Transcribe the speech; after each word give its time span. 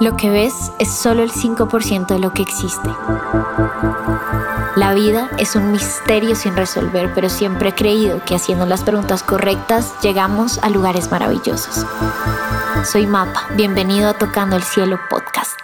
Lo 0.00 0.16
que 0.16 0.30
ves 0.30 0.72
es 0.78 0.90
solo 0.90 1.22
el 1.22 1.30
5% 1.30 2.06
de 2.06 2.18
lo 2.18 2.32
que 2.32 2.40
existe. 2.40 2.88
La 4.76 4.94
vida 4.94 5.28
es 5.38 5.56
un 5.56 5.72
misterio 5.72 6.34
sin 6.34 6.56
resolver, 6.56 7.12
pero 7.14 7.28
siempre 7.28 7.68
he 7.68 7.74
creído 7.74 8.24
que 8.24 8.34
haciendo 8.34 8.64
las 8.64 8.82
preguntas 8.82 9.22
correctas 9.22 9.92
llegamos 10.00 10.58
a 10.62 10.70
lugares 10.70 11.10
maravillosos. 11.10 11.84
Soy 12.90 13.06
Mapa, 13.06 13.46
bienvenido 13.56 14.08
a 14.08 14.14
Tocando 14.16 14.56
el 14.56 14.62
Cielo 14.62 14.98
Podcast. 15.10 15.58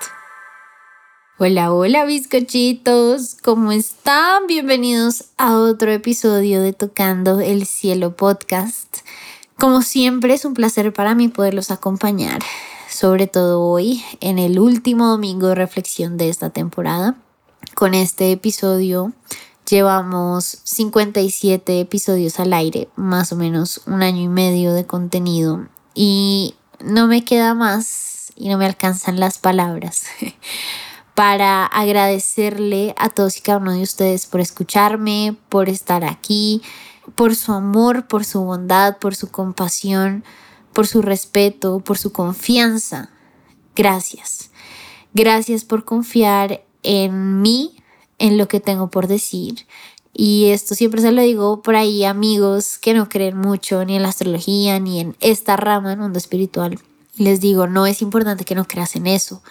Hola, 1.38 1.72
hola 1.72 2.04
bizcochitos, 2.04 3.36
¿cómo 3.42 3.72
están? 3.72 4.46
Bienvenidos 4.46 5.24
a 5.38 5.56
otro 5.56 5.90
episodio 5.92 6.60
de 6.60 6.74
Tocando 6.74 7.40
el 7.40 7.64
Cielo 7.64 8.14
Podcast. 8.16 8.98
Como 9.56 9.80
siempre 9.80 10.34
es 10.34 10.44
un 10.44 10.52
placer 10.52 10.92
para 10.92 11.14
mí 11.14 11.28
poderlos 11.28 11.70
acompañar 11.70 12.40
sobre 12.88 13.26
todo 13.26 13.62
hoy, 13.62 14.02
en 14.20 14.38
el 14.38 14.58
último 14.58 15.08
domingo 15.08 15.48
de 15.48 15.54
reflexión 15.54 16.16
de 16.16 16.28
esta 16.28 16.50
temporada. 16.50 17.16
Con 17.74 17.94
este 17.94 18.32
episodio 18.32 19.12
llevamos 19.68 20.60
57 20.64 21.80
episodios 21.80 22.38
al 22.38 22.52
aire, 22.52 22.88
más 22.96 23.32
o 23.32 23.36
menos 23.36 23.82
un 23.86 24.02
año 24.02 24.22
y 24.22 24.28
medio 24.28 24.72
de 24.72 24.86
contenido 24.86 25.66
y 25.94 26.54
no 26.80 27.06
me 27.06 27.24
queda 27.24 27.54
más 27.54 28.32
y 28.36 28.48
no 28.48 28.58
me 28.58 28.66
alcanzan 28.66 29.18
las 29.18 29.38
palabras 29.38 30.04
para 31.14 31.64
agradecerle 31.64 32.94
a 32.98 33.08
todos 33.08 33.38
y 33.38 33.40
cada 33.40 33.58
uno 33.58 33.72
de 33.72 33.82
ustedes 33.82 34.26
por 34.26 34.40
escucharme, 34.40 35.36
por 35.48 35.68
estar 35.68 36.04
aquí, 36.04 36.62
por 37.14 37.34
su 37.34 37.52
amor, 37.52 38.06
por 38.06 38.24
su 38.24 38.42
bondad, 38.42 38.98
por 38.98 39.14
su 39.14 39.30
compasión 39.30 40.22
por 40.76 40.86
su 40.86 41.00
respeto, 41.00 41.80
por 41.80 41.96
su 41.96 42.12
confianza. 42.12 43.08
Gracias. 43.74 44.50
Gracias 45.14 45.64
por 45.64 45.86
confiar 45.86 46.66
en 46.82 47.40
mí, 47.40 47.76
en 48.18 48.36
lo 48.36 48.46
que 48.46 48.60
tengo 48.60 48.90
por 48.90 49.06
decir. 49.06 49.66
Y 50.12 50.48
esto 50.48 50.74
siempre 50.74 51.00
se 51.00 51.12
lo 51.12 51.22
digo 51.22 51.62
por 51.62 51.76
ahí 51.76 52.04
amigos 52.04 52.76
que 52.76 52.92
no 52.92 53.08
creen 53.08 53.38
mucho 53.38 53.86
ni 53.86 53.96
en 53.96 54.02
la 54.02 54.10
astrología 54.10 54.78
ni 54.78 55.00
en 55.00 55.16
esta 55.20 55.56
rama 55.56 55.88
del 55.88 55.98
mundo 55.98 56.18
espiritual. 56.18 56.78
Les 57.16 57.40
digo, 57.40 57.66
no 57.66 57.86
es 57.86 58.02
importante 58.02 58.44
que 58.44 58.54
no 58.54 58.68
creas 58.68 58.96
en 58.96 59.06
eso. 59.06 59.42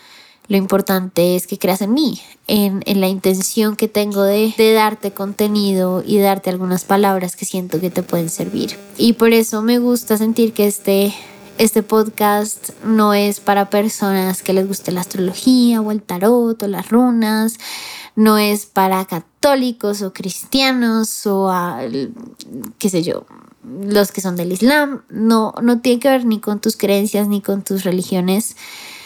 Lo 0.47 0.57
importante 0.57 1.35
es 1.35 1.47
que 1.47 1.57
creas 1.57 1.81
en 1.81 1.93
mí, 1.93 2.21
en, 2.47 2.83
la 3.01 3.07
intención 3.07 3.75
que 3.75 3.87
tengo 3.87 4.23
de, 4.23 4.53
de, 4.57 4.73
darte 4.73 5.11
contenido 5.11 6.03
y 6.05 6.19
darte 6.19 6.51
algunas 6.51 6.83
palabras 6.83 7.35
que 7.35 7.45
siento 7.45 7.79
que 7.79 7.89
te 7.89 8.03
pueden 8.03 8.29
servir. 8.29 8.77
Y 8.97 9.13
por 9.13 9.33
eso 9.33 9.61
me 9.63 9.79
gusta 9.79 10.17
sentir 10.17 10.53
que 10.53 10.67
este, 10.67 11.13
este 11.57 11.83
podcast 11.83 12.69
no 12.83 13.13
es 13.13 13.39
para 13.39 13.69
personas 13.69 14.43
que 14.43 14.53
les 14.53 14.67
guste 14.67 14.91
la 14.91 15.01
astrología 15.01 15.81
o 15.81 15.91
el 15.91 16.01
tarot 16.01 16.61
o 16.61 16.67
las 16.67 16.89
runas, 16.89 17.57
no 18.15 18.37
es 18.37 18.65
para 18.65 19.05
católicos 19.05 20.01
o 20.01 20.13
cristianos 20.13 21.25
o 21.25 21.51
qué 22.77 22.89
sé 22.89 23.03
yo, 23.03 23.25
los 23.63 24.11
que 24.11 24.21
son 24.21 24.35
del 24.35 24.51
Islam, 24.51 25.01
no, 25.09 25.53
no 25.61 25.79
tiene 25.79 25.99
que 25.99 26.09
ver 26.09 26.25
ni 26.25 26.39
con 26.39 26.59
tus 26.59 26.77
creencias 26.77 27.27
ni 27.27 27.41
con 27.41 27.63
tus 27.63 27.83
religiones 27.83 28.55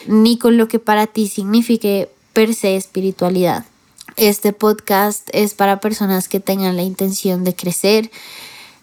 ni 0.08 0.38
con 0.38 0.58
lo 0.58 0.68
que 0.68 0.80
para 0.80 1.08
ti 1.08 1.28
signifique 1.28 2.10
per 2.34 2.54
se 2.54 2.76
espiritualidad. 2.76 3.66
Este 4.16 4.54
podcast 4.54 5.30
es 5.32 5.54
para 5.54 5.80
personas 5.80 6.28
que 6.28 6.40
tengan 6.40 6.76
la 6.76 6.84
intención 6.84 7.44
de 7.44 7.56
crecer. 7.56 8.12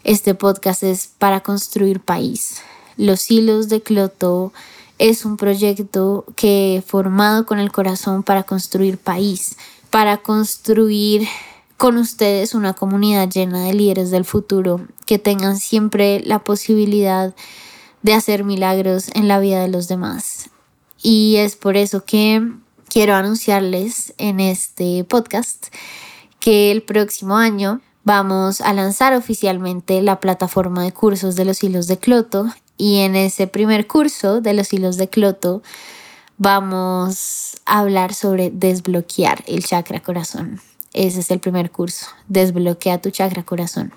Este 0.03 0.33
podcast 0.35 0.83
es 0.83 1.11
para 1.17 1.41
construir 1.41 1.99
país. 1.99 2.61
Los 2.97 3.29
hilos 3.29 3.69
de 3.69 3.81
Cloto 3.81 4.51
es 4.97 5.25
un 5.25 5.37
proyecto 5.37 6.25
que 6.35 6.77
he 6.77 6.81
formado 6.81 7.45
con 7.45 7.59
el 7.59 7.71
corazón 7.71 8.23
para 8.23 8.43
construir 8.43 8.97
país, 8.97 9.57
para 9.91 10.17
construir 10.17 11.27
con 11.77 11.97
ustedes 11.97 12.55
una 12.55 12.73
comunidad 12.73 13.29
llena 13.29 13.63
de 13.63 13.73
líderes 13.73 14.09
del 14.09 14.25
futuro 14.25 14.81
que 15.05 15.19
tengan 15.19 15.57
siempre 15.57 16.21
la 16.25 16.39
posibilidad 16.39 17.35
de 18.01 18.13
hacer 18.13 18.43
milagros 18.43 19.09
en 19.13 19.27
la 19.27 19.39
vida 19.39 19.61
de 19.61 19.67
los 19.67 19.87
demás. 19.87 20.49
Y 21.09 21.37
es 21.37 21.55
por 21.55 21.77
eso 21.77 22.03
que 22.03 22.51
quiero 22.89 23.15
anunciarles 23.15 24.13
en 24.17 24.41
este 24.41 25.05
podcast 25.05 25.67
que 26.41 26.69
el 26.69 26.83
próximo 26.83 27.37
año 27.37 27.79
vamos 28.03 28.59
a 28.59 28.73
lanzar 28.73 29.13
oficialmente 29.13 30.01
la 30.01 30.19
plataforma 30.19 30.83
de 30.83 30.91
cursos 30.91 31.37
de 31.37 31.45
los 31.45 31.63
hilos 31.63 31.87
de 31.87 31.97
Cloto 31.97 32.47
y 32.75 32.97
en 32.97 33.15
ese 33.15 33.47
primer 33.47 33.87
curso 33.87 34.41
de 34.41 34.53
los 34.53 34.73
hilos 34.73 34.97
de 34.97 35.07
Cloto 35.07 35.63
vamos 36.37 37.55
a 37.65 37.79
hablar 37.79 38.13
sobre 38.13 38.49
desbloquear 38.49 39.45
el 39.47 39.63
chakra 39.63 40.01
corazón. 40.01 40.59
Ese 40.97 41.19
es 41.19 41.29
el 41.29 41.39
primer 41.39 41.69
curso, 41.69 42.07
Desbloquea 42.27 42.99
tu 42.99 43.11
chakra 43.11 43.43
corazón. 43.43 43.93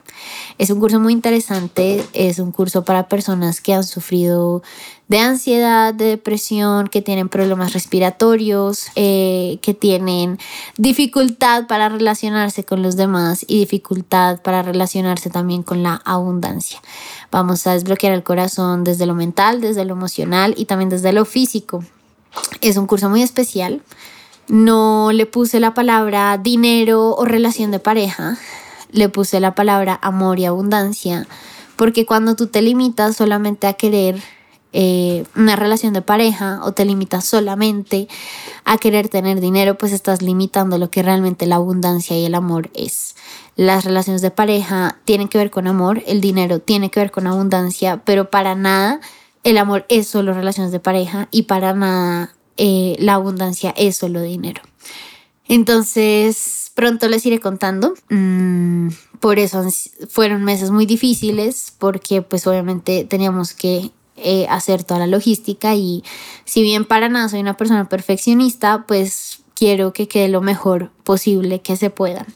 Es 0.59 0.69
un 0.69 0.81
curso 0.81 1.01
muy 1.01 1.15
interesante, 1.15 2.05
es 2.13 2.39
un 2.39 2.53
curso 2.53 2.85
para 2.85 3.09
personas 3.09 3.63
que 3.63 3.73
han 3.73 3.85
sufrido 3.85 4.63
de 5.09 5.19
ansiedad, 5.19 5.95
de 5.95 6.05
depresión, 6.05 6.89
que 6.89 7.01
tienen 7.01 7.31
problemas 7.31 7.73
respiratorios, 7.73 8.89
eh, 8.97 9.59
que 9.63 9.73
tienen 9.73 10.39
dificultad 10.77 11.67
para 11.67 11.89
relacionarse 11.89 12.65
con 12.65 12.83
los 12.83 12.97
demás 12.97 13.47
y 13.49 13.61
dificultad 13.61 14.43
para 14.43 14.61
relacionarse 14.61 15.31
también 15.31 15.63
con 15.63 15.83
la 15.83 16.03
abundancia. 16.05 16.83
Vamos 17.31 17.67
a 17.67 17.73
desbloquear 17.73 18.13
el 18.13 18.25
corazón 18.25 18.85
desde 18.85 19.07
lo 19.07 19.15
mental, 19.15 19.63
desde 19.63 19.87
lo 19.87 19.95
emocional 19.95 20.53
y 20.55 20.67
también 20.67 20.91
desde 20.91 21.15
lo 21.15 21.25
físico. 21.25 21.83
Es 22.61 22.77
un 22.77 22.87
curso 22.87 23.09
muy 23.09 23.23
especial 23.23 23.81
no 24.51 25.13
le 25.13 25.27
puse 25.27 25.61
la 25.61 25.75
palabra 25.75 26.37
dinero 26.37 27.15
o 27.15 27.25
relación 27.25 27.71
de 27.71 27.79
pareja, 27.79 28.37
le 28.91 29.09
puse 29.09 29.39
la 29.39 29.55
palabra 29.55 29.99
amor 30.03 30.41
y 30.41 30.45
abundancia, 30.45 31.27
porque 31.77 32.05
cuando 32.05 32.35
tú 32.35 32.49
te 32.49 32.61
limitas 32.61 33.17
solamente 33.17 33.69
a 33.69 33.75
querer 33.75 34.21
eh, 34.73 35.25
una 35.37 35.55
relación 35.55 35.93
de 35.93 36.03
pareja 36.03 36.61
o 36.65 36.73
te 36.73 36.85
limitas 36.85 37.25
solamente 37.25 38.09
a 38.65 38.77
querer 38.77 39.09
tener 39.09 39.41
dinero, 39.41 39.79
pues 39.79 39.93
estás 39.93 40.21
limitando 40.21 40.79
lo 40.79 40.91
que 40.91 41.03
realmente 41.03 41.47
la 41.47 41.57
abundancia 41.57 42.19
y 42.19 42.25
el 42.25 42.35
amor 42.35 42.71
es. 42.75 43.15
Las 43.55 43.85
relaciones 43.85 44.21
de 44.21 44.33
pareja 44.33 44.99
tienen 45.05 45.29
que 45.29 45.39
ver 45.39 45.51
con 45.51 45.69
amor, 45.69 46.03
el 46.07 46.21
dinero 46.21 46.59
tiene 46.59 46.91
que 46.91 46.99
ver 46.99 47.13
con 47.13 47.29
abundancia, 47.29 48.03
pero 48.05 48.31
para 48.31 48.57
nada 48.57 49.01
el 49.45 49.59
amor 49.59 49.87
es 49.89 50.09
solo 50.09 50.35
relaciones 50.35 50.73
de 50.73 50.81
pareja 50.81 51.29
y 51.31 51.43
para 51.45 51.73
nada 51.73 52.35
eh, 52.57 52.97
la 52.99 53.15
abundancia 53.15 53.75
es 53.77 53.97
solo 53.97 54.23
dinero. 54.23 54.63
Entonces, 55.49 56.71
pronto 56.75 57.09
les 57.09 57.27
iré 57.27 57.41
contando. 57.41 57.95
Mm, 58.09 58.89
por 59.21 59.39
eso 59.39 59.67
fueron 60.09 60.45
meses 60.45 60.71
muy 60.71 60.87
difíciles 60.87 61.75
porque 61.79 62.23
pues 62.23 62.47
obviamente 62.47 63.05
teníamos 63.05 63.53
que 63.53 63.91
eh, 64.17 64.47
hacer 64.49 64.85
toda 64.85 65.01
la 65.01 65.07
logística 65.07 65.75
y 65.75 66.05
si 66.45 66.63
bien 66.63 66.85
para 66.85 67.09
nada 67.09 67.29
soy 67.29 67.41
una 67.41 67.57
persona 67.57 67.89
perfeccionista, 67.89 68.85
pues 68.87 69.41
quiero 69.55 69.93
que 69.93 70.09
quede 70.09 70.29
lo 70.29 70.41
mejor 70.41 70.91
posible 71.05 71.61
que 71.61 71.77
se 71.77 71.91
pueda. 71.91 72.27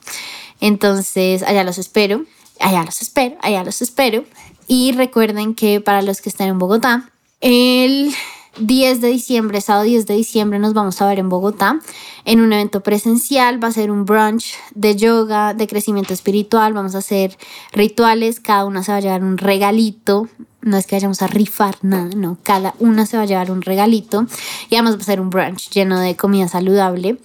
Entonces, 0.61 1.43
allá 1.43 1.65
los 1.65 1.79
espero, 1.79 2.25
allá 2.61 2.85
los 2.85 3.01
espero, 3.03 3.37
allá 3.41 3.65
los 3.65 3.83
espero. 3.83 4.25
Y 4.67 4.93
recuerden 4.93 5.55
que 5.55 5.81
para 5.81 6.03
los 6.03 6.21
que 6.21 6.29
están 6.29 6.49
en 6.49 6.59
Bogotá, 6.59 7.11
el 7.41 8.15
10 8.59 9.01
de 9.01 9.09
diciembre, 9.09 9.61
sábado 9.61 9.85
10 9.85 10.07
de 10.07 10.15
diciembre, 10.15 10.59
nos 10.59 10.75
vamos 10.75 11.01
a 11.03 11.07
ver 11.09 11.19
en 11.19 11.29
Bogotá 11.29 11.81
en 12.25 12.41
un 12.41 12.53
evento 12.53 12.83
presencial. 12.83 13.63
Va 13.63 13.69
a 13.69 13.73
ser 13.73 13.91
un 13.91 14.05
brunch 14.05 14.55
de 14.75 14.97
yoga, 14.97 15.55
de 15.55 15.67
crecimiento 15.67 16.13
espiritual. 16.13 16.73
Vamos 16.73 16.95
a 16.95 16.99
hacer 16.99 17.37
rituales. 17.73 18.41
Cada 18.41 18.65
una 18.65 18.83
se 18.83 18.93
va 18.93 18.99
a 18.99 19.01
llevar 19.01 19.25
un 19.25 19.39
regalito 19.39 20.29
no 20.65 20.77
es 20.77 20.87
que 20.87 20.97
vayamos 20.97 21.23
a 21.23 21.27
rifar 21.27 21.77
nada, 21.83 22.11
no, 22.17 22.39
cada 22.43 22.75
una 22.79 23.07
se 23.07 23.17
va 23.17 23.25
a 23.25 23.27
llevar 23.27 23.51
un 23.51 23.63
regalito 23.63 24.27
y 24.71 24.75
además 24.75 24.97
va 24.97 25.03
a 25.03 25.05
ser 25.05 25.21
un 25.21 25.31
brunch 25.31 25.71
lleno 25.71 26.01
de 26.01 26.17
comida 26.17 26.49
saludable. 26.49 27.19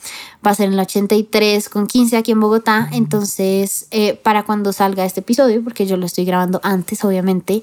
Va 0.45 0.51
a 0.51 0.55
ser 0.55 0.67
en 0.67 0.73
el 0.75 0.79
83 0.79 1.67
con 1.67 1.85
15 1.85 2.15
aquí 2.15 2.31
en 2.31 2.39
Bogotá, 2.39 2.87
entonces 2.93 3.87
eh, 3.91 4.13
para 4.13 4.43
cuando 4.43 4.71
salga 4.71 5.03
este 5.03 5.19
episodio, 5.19 5.61
porque 5.61 5.85
yo 5.85 5.97
lo 5.97 6.05
estoy 6.05 6.23
grabando 6.23 6.61
antes, 6.63 7.03
obviamente, 7.03 7.61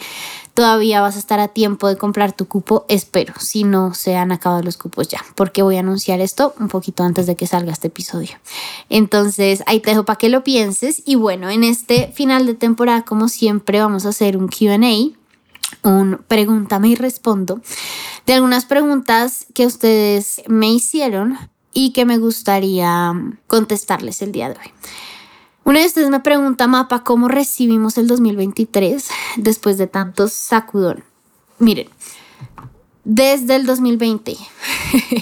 todavía 0.52 1.00
vas 1.00 1.17
a 1.17 1.19
estar 1.19 1.40
a 1.40 1.49
tiempo 1.49 1.88
de 1.88 1.96
comprar 1.96 2.32
tu 2.32 2.46
cupo, 2.46 2.84
espero, 2.88 3.32
si 3.38 3.64
no 3.64 3.94
se 3.94 4.17
han 4.17 4.31
acabado 4.31 4.62
los 4.62 4.76
cupos 4.76 5.08
ya, 5.08 5.25
porque 5.37 5.62
voy 5.62 5.76
a 5.76 5.81
anunciar 5.81 6.20
esto 6.20 6.55
un 6.61 6.69
poquito 6.69 7.02
antes 7.02 7.26
de 7.26 7.34
que 7.34 7.46
salga 7.46 7.72
este 7.72 7.87
episodio. 7.87 8.37
Entonces 8.90 9.62
ahí 9.67 9.81
te 9.81 9.90
dejo 9.90 10.05
para 10.05 10.19
que 10.19 10.29
lo 10.29 10.44
pienses. 10.44 11.02
Y 11.06 11.14
bueno, 11.14 11.50
en 11.50 11.64
este 11.64 12.12
final 12.14 12.46
de 12.46 12.55
temporada, 12.55 13.02
como 13.02 13.29
siempre, 13.29 13.81
vamos 13.81 14.06
a 14.06 14.11
hacer 14.11 14.37
un 14.37 14.49
QA 14.49 14.79
un 15.87 16.21
pregúntame 16.29 16.88
y 16.88 16.94
respondo 16.94 17.61
de 18.27 18.35
algunas 18.35 18.65
preguntas 18.65 19.47
que 19.55 19.67
ustedes 19.67 20.43
me 20.49 20.71
hicieron 20.71 21.38
y 21.73 21.93
que 21.93 22.05
me 22.05 22.19
gustaría 22.19 23.12
contestarles 23.47 24.23
el 24.23 24.33
día 24.33 24.49
de 24.49 24.56
hoy. 24.59 24.73
Una 25.65 25.81
de 25.81 25.87
ustedes 25.87 26.11
me 26.11 26.21
pregunta, 26.21 26.67
Mapa, 26.69 27.03
¿cómo 27.03 27.29
recibimos 27.29 27.99
el 27.99 28.06
2023 28.06 29.09
después 29.37 29.79
de 29.79 29.87
tantos 29.87 30.33
sacudón? 30.33 31.05
Miren, 31.59 31.89
Desde 33.05 33.56
el 33.56 33.67
2020 33.67 34.37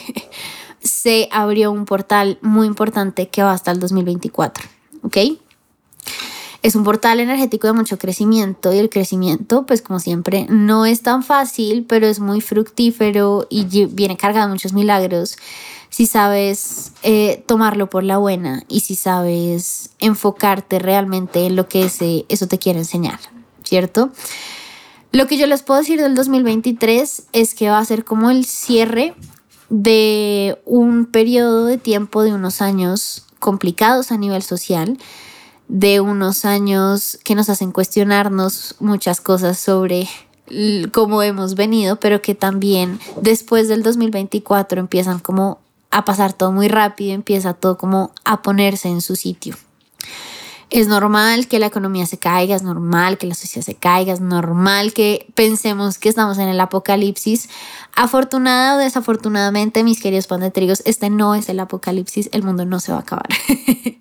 se 0.82 1.28
abrió 1.32 1.72
un 1.72 1.86
portal 1.86 2.38
muy 2.40 2.66
importante 2.66 3.28
que 3.28 3.42
va 3.42 3.52
hasta 3.52 3.70
el 3.70 3.80
2024, 3.80 4.64
¿ok? 5.02 5.16
Es 6.64 6.74
un 6.74 6.82
portal 6.82 7.20
energético 7.20 7.66
de 7.66 7.74
mucho 7.74 7.98
crecimiento 7.98 8.72
y 8.72 8.78
el 8.78 8.88
crecimiento, 8.88 9.66
pues 9.66 9.82
como 9.82 10.00
siempre, 10.00 10.46
no 10.48 10.86
es 10.86 11.02
tan 11.02 11.22
fácil, 11.22 11.84
pero 11.86 12.06
es 12.06 12.20
muy 12.20 12.40
fructífero 12.40 13.46
y 13.50 13.66
viene 13.88 14.16
cargado 14.16 14.46
de 14.46 14.54
muchos 14.54 14.72
milagros 14.72 15.36
si 15.90 16.06
sabes 16.06 16.92
eh, 17.02 17.44
tomarlo 17.46 17.90
por 17.90 18.02
la 18.02 18.16
buena 18.16 18.64
y 18.66 18.80
si 18.80 18.96
sabes 18.96 19.90
enfocarte 19.98 20.78
realmente 20.78 21.44
en 21.44 21.54
lo 21.54 21.68
que 21.68 21.84
ese, 21.84 22.24
eso 22.30 22.48
te 22.48 22.58
quiere 22.58 22.78
enseñar, 22.78 23.20
¿cierto? 23.62 24.10
Lo 25.12 25.26
que 25.26 25.36
yo 25.36 25.46
les 25.46 25.62
puedo 25.62 25.80
decir 25.80 26.00
del 26.00 26.14
2023 26.14 27.24
es 27.34 27.54
que 27.54 27.68
va 27.68 27.78
a 27.78 27.84
ser 27.84 28.06
como 28.06 28.30
el 28.30 28.46
cierre 28.46 29.14
de 29.68 30.58
un 30.64 31.04
periodo 31.04 31.66
de 31.66 31.76
tiempo 31.76 32.22
de 32.22 32.32
unos 32.32 32.62
años 32.62 33.26
complicados 33.38 34.12
a 34.12 34.16
nivel 34.16 34.42
social, 34.42 34.96
de 35.68 36.00
unos 36.00 36.44
años 36.44 37.18
que 37.24 37.34
nos 37.34 37.48
hacen 37.48 37.72
cuestionarnos 37.72 38.76
muchas 38.80 39.20
cosas 39.20 39.58
sobre 39.58 40.08
cómo 40.92 41.22
hemos 41.22 41.54
venido, 41.54 41.96
pero 41.96 42.20
que 42.22 42.34
también 42.34 43.00
después 43.20 43.68
del 43.68 43.82
2024 43.82 44.80
empiezan 44.80 45.18
como 45.18 45.58
a 45.90 46.04
pasar 46.04 46.32
todo 46.32 46.52
muy 46.52 46.68
rápido, 46.68 47.14
empieza 47.14 47.54
todo 47.54 47.78
como 47.78 48.12
a 48.24 48.42
ponerse 48.42 48.88
en 48.88 49.00
su 49.00 49.16
sitio. 49.16 49.56
Es 50.74 50.88
normal 50.88 51.46
que 51.46 51.60
la 51.60 51.66
economía 51.66 52.04
se 52.04 52.18
caiga, 52.18 52.56
es 52.56 52.64
normal 52.64 53.16
que 53.16 53.28
la 53.28 53.36
sociedad 53.36 53.64
se 53.64 53.76
caiga, 53.76 54.12
es 54.12 54.20
normal 54.20 54.92
que 54.92 55.24
pensemos 55.36 55.98
que 55.98 56.08
estamos 56.08 56.36
en 56.38 56.48
el 56.48 56.58
apocalipsis. 56.58 57.48
Afortunada 57.94 58.74
o 58.74 58.78
desafortunadamente, 58.78 59.84
mis 59.84 60.02
queridos 60.02 60.26
pan 60.26 60.40
de 60.40 60.50
trigos, 60.50 60.82
este 60.84 61.10
no 61.10 61.36
es 61.36 61.48
el 61.48 61.60
apocalipsis, 61.60 62.28
el 62.32 62.42
mundo 62.42 62.64
no 62.64 62.80
se 62.80 62.90
va 62.90 62.98
a 62.98 63.02
acabar. 63.02 63.28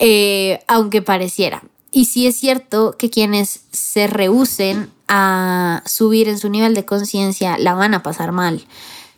Eh, 0.00 0.60
aunque 0.68 1.02
pareciera. 1.02 1.64
Y 1.90 2.04
sí 2.04 2.28
es 2.28 2.36
cierto 2.36 2.94
que 2.96 3.10
quienes 3.10 3.62
se 3.72 4.06
rehúsen 4.06 4.92
a 5.08 5.82
subir 5.86 6.28
en 6.28 6.38
su 6.38 6.48
nivel 6.50 6.74
de 6.74 6.84
conciencia 6.84 7.58
la 7.58 7.74
van 7.74 7.94
a 7.94 8.04
pasar 8.04 8.30
mal. 8.30 8.64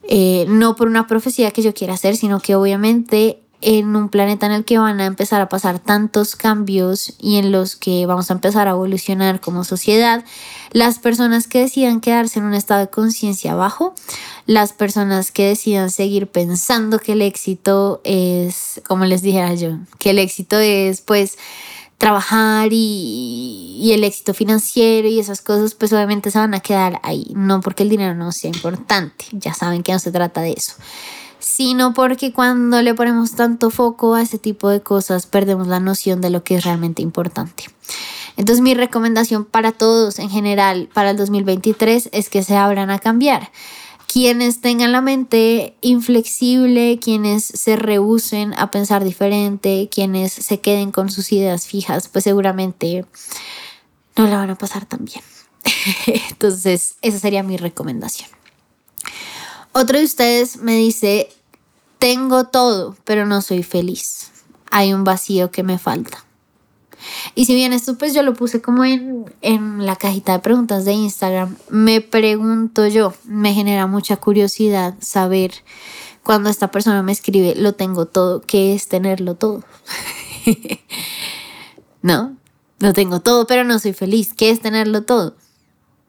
Eh, 0.08 0.46
no 0.48 0.76
por 0.76 0.88
una 0.88 1.06
profecía 1.06 1.50
que 1.50 1.60
yo 1.60 1.74
quiera 1.74 1.92
hacer, 1.92 2.16
sino 2.16 2.40
que 2.40 2.54
obviamente 2.54 3.42
en 3.62 3.94
un 3.94 4.08
planeta 4.08 4.46
en 4.46 4.52
el 4.52 4.64
que 4.64 4.78
van 4.78 5.00
a 5.00 5.06
empezar 5.06 5.40
a 5.40 5.48
pasar 5.48 5.78
tantos 5.78 6.36
cambios 6.36 7.14
y 7.18 7.36
en 7.36 7.52
los 7.52 7.76
que 7.76 8.06
vamos 8.06 8.30
a 8.30 8.34
empezar 8.34 8.68
a 8.68 8.72
evolucionar 8.72 9.40
como 9.40 9.64
sociedad, 9.64 10.24
las 10.72 10.98
personas 10.98 11.46
que 11.46 11.60
decidan 11.60 12.00
quedarse 12.00 12.38
en 12.38 12.46
un 12.46 12.54
estado 12.54 12.80
de 12.80 12.90
conciencia 12.90 13.54
bajo, 13.54 13.94
las 14.46 14.72
personas 14.72 15.30
que 15.30 15.46
decidan 15.46 15.90
seguir 15.90 16.26
pensando 16.26 16.98
que 16.98 17.12
el 17.12 17.22
éxito 17.22 18.00
es, 18.04 18.80
como 18.86 19.04
les 19.04 19.22
dijera 19.22 19.54
yo, 19.54 19.78
que 19.98 20.10
el 20.10 20.18
éxito 20.18 20.58
es 20.58 21.00
pues 21.02 21.36
trabajar 22.00 22.72
y, 22.72 23.76
y, 23.78 23.92
el 23.92 24.04
éxito 24.04 24.32
financiero 24.32 25.06
y 25.06 25.20
esas 25.20 25.42
cosas, 25.42 25.74
pues 25.74 25.92
obviamente 25.92 26.30
se 26.30 26.38
van 26.38 26.54
a 26.54 26.60
quedar 26.60 26.98
ahí. 27.02 27.26
No 27.34 27.60
porque 27.60 27.82
el 27.82 27.90
dinero 27.90 28.14
no 28.14 28.32
sea 28.32 28.48
importante, 28.48 29.26
ya 29.32 29.52
saben 29.52 29.82
que 29.82 29.92
no 29.92 29.98
se 29.98 30.10
trata 30.10 30.40
de 30.40 30.52
eso, 30.52 30.76
sino 31.40 31.92
porque 31.94 32.32
cuando 32.32 32.81
le 32.82 32.94
ponemos 32.94 33.32
tanto 33.32 33.70
foco 33.70 34.14
a 34.14 34.22
ese 34.22 34.38
tipo 34.38 34.69
de 34.69 34.81
cosas, 34.81 35.26
perdemos 35.26 35.66
la 35.66 35.81
noción 35.81 36.20
de 36.20 36.31
lo 36.31 36.44
que 36.44 36.56
es 36.56 36.64
realmente 36.64 37.02
importante. 37.02 37.64
Entonces 38.37 38.62
mi 38.62 38.75
recomendación 38.75 39.44
para 39.44 39.72
todos 39.72 40.19
en 40.19 40.31
general 40.31 40.88
para 40.94 41.10
el 41.10 41.16
2023 41.16 42.10
es 42.12 42.28
que 42.28 42.42
se 42.42 42.56
abran 42.56 42.90
a 42.90 42.98
cambiar 42.98 43.50
quienes 44.12 44.60
tengan 44.60 44.90
la 44.90 45.00
mente 45.00 45.76
inflexible, 45.82 46.98
quienes 47.00 47.44
se 47.44 47.76
rehúsen 47.76 48.54
a 48.54 48.72
pensar 48.72 49.04
diferente, 49.04 49.88
quienes 49.92 50.32
se 50.32 50.58
queden 50.58 50.90
con 50.90 51.10
sus 51.10 51.31
ideas 51.31 51.69
fijas, 51.69 52.08
pues 52.08 52.25
seguramente 52.25 53.04
no 54.16 54.26
la 54.26 54.38
van 54.38 54.50
a 54.50 54.58
pasar 54.58 54.84
tan 54.84 55.04
bien. 55.04 55.22
Entonces, 56.31 56.96
esa 57.02 57.20
sería 57.20 57.44
mi 57.44 57.56
recomendación. 57.56 58.39
Otro 59.72 59.99
de 59.99 60.05
ustedes 60.05 60.58
me 60.58 60.76
dice, 60.76 61.28
tengo 61.99 62.44
todo, 62.44 62.96
pero 63.05 63.26
no 63.26 63.43
soy 63.43 63.62
feliz. 63.62 64.31
Hay 64.70 64.93
un 64.93 65.05
vacío 65.05 65.50
que 65.50 65.62
me 65.62 65.78
falta. 65.78 66.25
Y 67.34 67.46
si 67.46 67.55
bien 67.55 67.72
esto 67.72 67.96
pues 67.96 68.12
yo 68.12 68.22
lo 68.22 68.34
puse 68.34 68.61
como 68.61 68.84
en, 68.84 69.32
en 69.40 69.87
la 69.87 69.96
cajita 69.96 70.32
de 70.32 70.38
preguntas 70.40 70.84
de 70.84 70.93
Instagram, 70.93 71.56
me 71.70 72.00
pregunto 72.00 72.87
yo, 72.87 73.14
me 73.25 73.55
genera 73.55 73.87
mucha 73.87 74.17
curiosidad 74.17 74.94
saber 75.00 75.52
cuando 76.23 76.50
esta 76.50 76.70
persona 76.70 77.02
me 77.02 77.12
escribe, 77.12 77.55
lo 77.56 77.75
tengo 77.75 78.06
todo, 78.06 78.43
¿qué 78.43 78.75
es 78.75 78.88
tenerlo 78.88 79.34
todo? 79.34 79.64
no, 82.02 82.37
lo 82.78 82.93
tengo 82.93 83.20
todo, 83.20 83.46
pero 83.46 83.64
no 83.64 83.78
soy 83.78 83.93
feliz. 83.93 84.32
¿Qué 84.34 84.50
es 84.50 84.61
tenerlo 84.61 85.02
todo? 85.02 85.34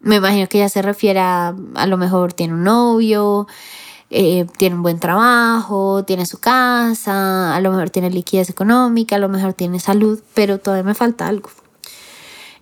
Me 0.02 0.16
imagino 0.18 0.48
que 0.48 0.58
ella 0.58 0.70
se 0.70 0.82
refiere 0.82 1.20
a, 1.20 1.56
a 1.76 1.88
lo 1.88 1.98
mejor 1.98 2.34
tiene 2.34 2.54
un 2.54 2.64
novio, 2.64 3.48
eh, 4.14 4.46
tiene 4.58 4.76
un 4.76 4.84
buen 4.84 5.00
trabajo, 5.00 6.04
tiene 6.04 6.26
su 6.26 6.40
casa, 6.40 7.56
a 7.56 7.62
lo 7.62 7.72
mejor 7.72 7.92
tiene 7.92 8.10
liquidez 8.10 8.50
económica, 8.50 9.16
a 9.16 9.20
lo 9.20 9.30
mejor 9.30 9.54
tiene 9.54 9.80
salud, 9.80 10.22
pero 10.34 10.60
todavía 10.60 10.84
me 10.84 10.94
falta 10.94 11.28
algo. 11.28 11.50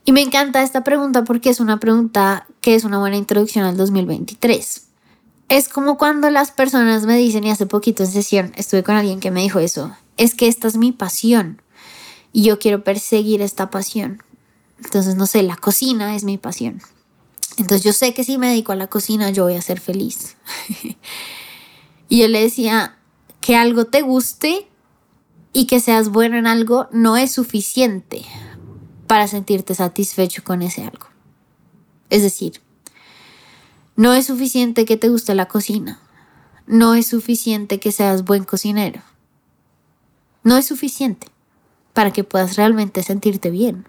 Y 0.06 0.12
me 0.12 0.22
encanta 0.22 0.62
esta 0.62 0.84
pregunta 0.84 1.24
porque 1.24 1.50
es 1.50 1.60
una 1.60 1.80
pregunta 1.80 2.46
que 2.62 2.76
es 2.76 2.84
una 2.84 3.00
buena 3.00 3.18
introducción 3.18 3.66
al 3.66 3.78
2023. 3.78 4.84
Es 5.50 5.70
como 5.70 5.98
cuando 5.98 6.30
las 6.30 6.52
personas 6.52 7.08
me 7.08 7.18
dicen, 7.18 7.44
y 7.44 7.50
hace 7.50 7.66
poquito 7.66 8.04
en 8.04 8.12
sesión 8.12 8.52
estuve 8.56 8.84
con 8.84 8.96
alguien 8.96 9.20
que 9.20 9.32
me 9.32 9.42
dijo 9.42 9.58
eso, 9.58 9.96
es 10.18 10.36
que 10.36 10.48
esta 10.48 10.68
es 10.68 10.78
mi 10.78 10.92
pasión 10.92 11.64
y 12.32 12.44
yo 12.44 12.60
quiero 12.60 12.84
perseguir 12.84 13.42
esta 13.42 13.72
pasión. 13.72 14.22
Entonces, 14.84 15.16
no 15.16 15.26
sé, 15.26 15.42
la 15.42 15.56
cocina 15.56 16.16
es 16.16 16.24
mi 16.24 16.38
pasión. 16.38 16.82
Entonces 17.60 17.84
yo 17.84 17.94
sé 17.94 18.14
que 18.14 18.24
si 18.24 18.38
me 18.38 18.48
dedico 18.48 18.72
a 18.72 18.76
la 18.76 18.88
cocina 18.88 19.30
yo 19.30 19.44
voy 19.44 19.56
a 19.56 19.62
ser 19.62 19.80
feliz. 19.80 20.38
y 22.10 22.22
yo 22.22 22.28
le 22.28 22.42
decía 22.42 22.98
que 23.42 23.56
algo 23.56 23.86
te 23.86 24.02
guste 24.02 24.68
y 25.54 25.66
que 25.66 25.80
seas 25.80 26.10
bueno 26.10 26.38
en 26.38 26.48
algo 26.48 26.88
no 26.92 27.18
es 27.18 27.32
suficiente 27.32 28.24
para 29.08 29.28
sentirte 29.28 29.76
satisfecho 29.76 30.44
con 30.44 30.62
ese 30.62 30.84
algo. 30.84 31.08
Es 32.10 32.22
decir, 32.22 32.62
no 33.96 34.14
es 34.14 34.28
suficiente 34.28 34.86
que 34.86 34.98
te 34.98 35.10
guste 35.10 35.36
la 35.36 35.48
cocina. 35.48 36.00
No 36.68 36.94
es 36.94 37.08
suficiente 37.08 37.80
que 37.80 37.92
seas 37.92 38.24
buen 38.24 38.44
cocinero. 38.44 39.02
No 40.44 40.56
es 40.58 40.68
suficiente 40.68 41.28
para 41.94 42.12
que 42.14 42.24
puedas 42.24 42.56
realmente 42.56 43.04
sentirte 43.04 43.50
bien. 43.50 43.88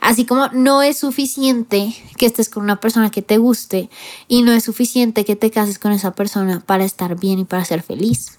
Así 0.00 0.24
como 0.24 0.48
no 0.48 0.82
es 0.82 0.98
suficiente 0.98 1.94
que 2.16 2.26
estés 2.26 2.48
con 2.48 2.62
una 2.62 2.80
persona 2.80 3.10
que 3.10 3.22
te 3.22 3.38
guste 3.38 3.90
y 4.28 4.42
no 4.42 4.52
es 4.52 4.64
suficiente 4.64 5.24
que 5.24 5.36
te 5.36 5.50
cases 5.50 5.78
con 5.78 5.92
esa 5.92 6.12
persona 6.14 6.60
para 6.60 6.84
estar 6.84 7.18
bien 7.18 7.38
y 7.38 7.44
para 7.44 7.64
ser 7.64 7.82
feliz. 7.82 8.38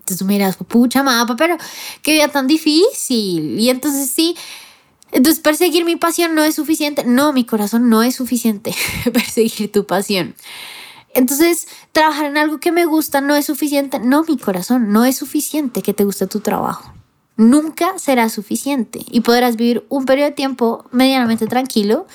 Entonces 0.00 0.18
tú 0.18 0.24
miras, 0.24 0.56
pucha 0.56 1.02
mapa, 1.02 1.36
pero 1.36 1.56
qué 2.02 2.12
vida 2.14 2.28
tan 2.28 2.46
difícil. 2.46 3.60
Y 3.60 3.70
entonces 3.70 4.10
sí, 4.10 4.36
entonces 5.12 5.40
perseguir 5.40 5.84
mi 5.84 5.96
pasión 5.96 6.34
no 6.34 6.42
es 6.42 6.56
suficiente. 6.56 7.04
No, 7.04 7.32
mi 7.32 7.44
corazón 7.44 7.88
no 7.88 8.02
es 8.02 8.16
suficiente 8.16 8.74
perseguir 9.12 9.70
tu 9.70 9.86
pasión. 9.86 10.34
Entonces, 11.14 11.68
trabajar 11.92 12.26
en 12.26 12.36
algo 12.36 12.58
que 12.58 12.70
me 12.70 12.84
gusta 12.84 13.20
no 13.20 13.34
es 13.34 13.46
suficiente. 13.46 13.98
No, 13.98 14.24
mi 14.24 14.36
corazón, 14.36 14.92
no 14.92 15.04
es 15.04 15.16
suficiente 15.16 15.82
que 15.82 15.94
te 15.94 16.04
guste 16.04 16.26
tu 16.26 16.40
trabajo 16.40 16.92
nunca 17.38 17.98
será 17.98 18.28
suficiente 18.28 19.00
y 19.10 19.22
podrás 19.22 19.56
vivir 19.56 19.86
un 19.88 20.04
periodo 20.04 20.28
de 20.28 20.34
tiempo 20.34 20.84
medianamente 20.90 21.46
tranquilo, 21.46 22.06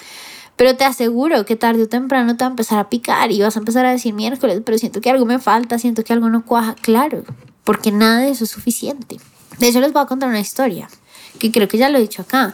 pero 0.55 0.75
te 0.75 0.83
aseguro 0.83 1.45
que 1.45 1.55
tarde 1.55 1.83
o 1.83 1.87
temprano 1.87 2.37
te 2.37 2.43
va 2.43 2.49
a 2.49 2.51
empezar 2.51 2.77
a 2.77 2.89
picar 2.89 3.31
y 3.31 3.41
vas 3.41 3.55
a 3.55 3.59
empezar 3.59 3.85
a 3.85 3.91
decir 3.91 4.13
miércoles, 4.13 4.61
pero 4.63 4.77
siento 4.77 5.01
que 5.01 5.09
algo 5.09 5.25
me 5.25 5.39
falta, 5.39 5.79
siento 5.79 6.03
que 6.03 6.13
algo 6.13 6.29
no 6.29 6.45
cuaja. 6.45 6.75
Claro, 6.75 7.23
porque 7.63 7.91
nada 7.91 8.19
de 8.19 8.29
eso 8.29 8.43
es 8.43 8.51
suficiente. 8.51 9.17
De 9.57 9.67
hecho, 9.67 9.79
les 9.79 9.93
voy 9.93 10.03
a 10.03 10.05
contar 10.05 10.29
una 10.29 10.41
historia 10.41 10.89
que 11.39 11.51
creo 11.51 11.67
que 11.67 11.77
ya 11.77 11.89
lo 11.89 11.97
he 11.97 12.01
dicho 12.01 12.21
acá, 12.21 12.53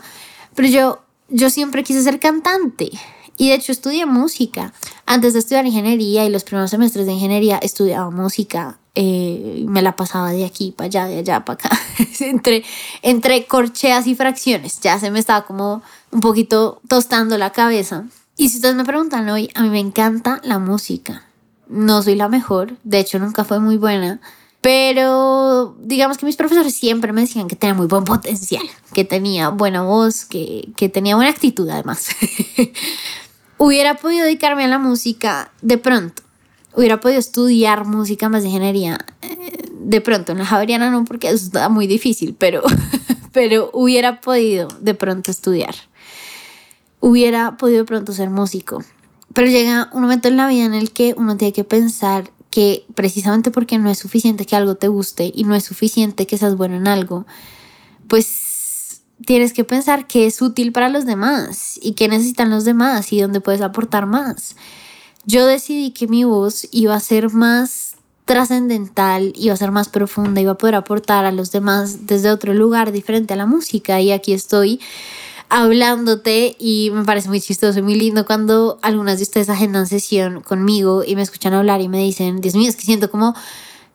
pero 0.56 0.68
yo, 0.68 1.00
yo 1.28 1.50
siempre 1.50 1.84
quise 1.84 2.04
ser 2.04 2.20
cantante. 2.20 2.92
Y 3.39 3.48
de 3.48 3.55
hecho 3.55 3.72
estudié 3.72 4.05
música. 4.05 4.74
Antes 5.05 5.31
de 5.31 5.39
estudiar 5.39 5.65
ingeniería 5.65 6.25
y 6.25 6.29
los 6.29 6.43
primeros 6.43 6.72
semestres 6.72 7.05
de 7.05 7.13
ingeniería 7.13 7.58
estudiaba 7.58 8.12
música 8.12 8.77
eh, 8.96 9.63
me 9.65 9.81
la 9.81 9.96
pasaba 9.96 10.31
de 10.31 10.43
aquí 10.43 10.74
para 10.75 10.88
allá, 10.88 11.05
de 11.05 11.19
allá 11.19 11.46
para 11.46 11.53
acá, 11.53 11.69
entre, 12.19 12.65
entre 13.01 13.46
corcheas 13.46 14.08
y 14.08 14.15
fracciones. 14.15 14.81
Ya 14.81 15.00
se 15.00 15.10
me 15.10 15.19
estaba 15.19 15.46
como 15.46 15.81
un 16.12 16.19
poquito 16.19 16.81
tostando 16.89 17.38
la 17.38 17.53
cabeza. 17.53 18.03
Y 18.36 18.50
si 18.50 18.58
ustedes 18.58 18.75
me 18.75 18.84
preguntan 18.84 19.29
hoy, 19.29 19.50
a 19.55 19.62
mí 19.63 19.69
me 19.69 19.79
encanta 19.79 20.41
la 20.43 20.60
música. 20.60 21.24
No 21.69 22.03
soy 22.03 22.15
la 22.15 22.27
mejor, 22.27 22.75
de 22.84 23.00
hecho 23.00 23.19
nunca 23.19 23.46
fue 23.46 23.62
muy 23.62 23.77
buena, 23.77 24.19
pero 24.60 25.77
digamos 25.79 26.17
que 26.17 26.25
mis 26.25 26.36
profesores 26.36 26.75
siempre 26.75 27.13
me 27.13 27.22
decían 27.22 27.48
que 27.48 27.55
tenía 27.55 27.74
muy 27.74 27.88
buen 27.88 28.03
potencial, 28.03 28.63
que 28.93 29.05
tenía 29.05 29.48
buena 29.48 29.84
voz, 29.84 30.25
que, 30.25 30.74
que 30.75 30.89
tenía 30.89 31.15
buena 31.15 31.31
actitud 31.31 31.69
además. 31.69 32.10
Hubiera 33.60 33.96
podido 33.96 34.24
dedicarme 34.24 34.63
a 34.63 34.70
la 34.70 34.80
música 34.80 35.51
de 35.62 35.78
pronto, 35.78 36.24
hubiera 36.74 37.01
podido 37.01 37.20
estudiar 37.20 37.84
música 37.84 38.30
más 38.30 38.44
de 38.44 38.48
ingeniería. 38.48 39.06
Eh, 39.22 39.70
de 39.82 40.00
pronto 40.00 40.32
en 40.32 40.38
la 40.38 40.46
Javeriana 40.46 40.89
no, 40.89 41.04
porque 41.04 41.28
eso 41.28 41.46
está 41.46 41.68
muy 41.68 41.86
difícil, 41.86 42.36
pero, 42.39 42.63
pero 43.34 43.70
hubiera 43.74 44.22
podido 44.22 44.70
de 44.80 44.94
pronto 44.94 45.30
estudiar. 45.30 45.75
Hubiera 47.01 47.58
podido 47.58 47.80
de 47.80 47.86
pronto 47.86 48.13
ser 48.13 48.30
músico. 48.30 48.82
Pero 49.34 49.50
llega 49.50 49.89
un 49.92 50.04
momento 50.04 50.30
en 50.30 50.38
la 50.38 50.48
vida 50.48 50.63
en 50.63 50.74
el 50.74 50.92
que 50.92 51.13
uno 51.18 51.36
tiene 51.36 51.51
que 51.51 51.66
pensar 51.66 52.32
que 52.50 52.86
precisamente 52.96 53.51
porque 53.51 53.78
no 53.78 53.89
es 53.89 54.00
suficiente 54.00 54.46
que 54.46 54.56
algo 54.56 54.75
te 54.75 54.88
guste 54.88 55.32
y 55.36 55.44
no 55.44 55.54
es 55.54 55.66
suficiente 55.66 56.28
que 56.28 56.38
seas 56.38 56.56
bueno 56.56 56.78
en 56.78 56.88
algo, 56.88 57.25
pues 58.08 58.49
tienes 59.26 59.54
que 59.54 59.64
pensar 59.64 60.08
que 60.08 60.26
es 60.26 60.42
útil 60.42 60.72
para 60.72 60.90
los 60.90 61.06
demás 61.06 61.80
y 61.82 61.94
que 61.94 62.08
necesitan 62.08 62.50
los 62.50 62.66
demás 62.66 63.12
y 63.12 63.22
dónde 63.22 63.42
puedes 63.42 63.62
aportar 63.62 64.06
más. 64.06 64.56
Yo 65.26 65.46
decidí 65.46 65.92
que 65.92 66.08
mi 66.08 66.24
voz 66.24 66.68
iba 66.72 66.96
a 66.96 67.00
ser 67.00 67.32
más 67.32 67.96
trascendental, 68.26 69.34
iba 69.36 69.54
a 69.54 69.58
ser 69.58 69.72
más 69.72 69.90
profunda, 69.90 70.40
iba 70.40 70.52
a 70.52 70.58
poder 70.58 70.76
aportar 70.76 71.26
a 71.26 71.32
los 71.32 71.52
demás 71.52 72.06
desde 72.06 72.30
otro 72.30 72.54
lugar 72.54 72.92
diferente 72.92 73.34
a 73.34 73.38
la 73.38 73.46
música 73.46 74.00
y 74.02 74.12
aquí 74.12 74.34
estoy 74.34 74.80
hablándote 75.50 76.56
y 76.60 76.92
me 76.94 77.04
parece 77.04 77.28
muy 77.28 77.42
chistoso 77.42 77.80
y 77.80 77.82
muy 77.82 77.96
lindo 77.96 78.26
cuando 78.26 78.78
algunas 78.84 79.18
de 79.18 79.24
ustedes 79.24 79.50
agendan 79.50 79.88
sesión 79.88 80.42
conmigo 80.42 81.04
y 81.04 81.16
me 81.16 81.24
escuchan 81.24 81.54
hablar 81.54 81.82
y 81.82 81.90
me 81.90 81.98
dicen, 82.00 82.40
Dios 82.40 82.54
mío, 82.56 82.70
es 82.70 82.76
que 82.76 82.84
siento 82.84 83.10
como 83.10 83.34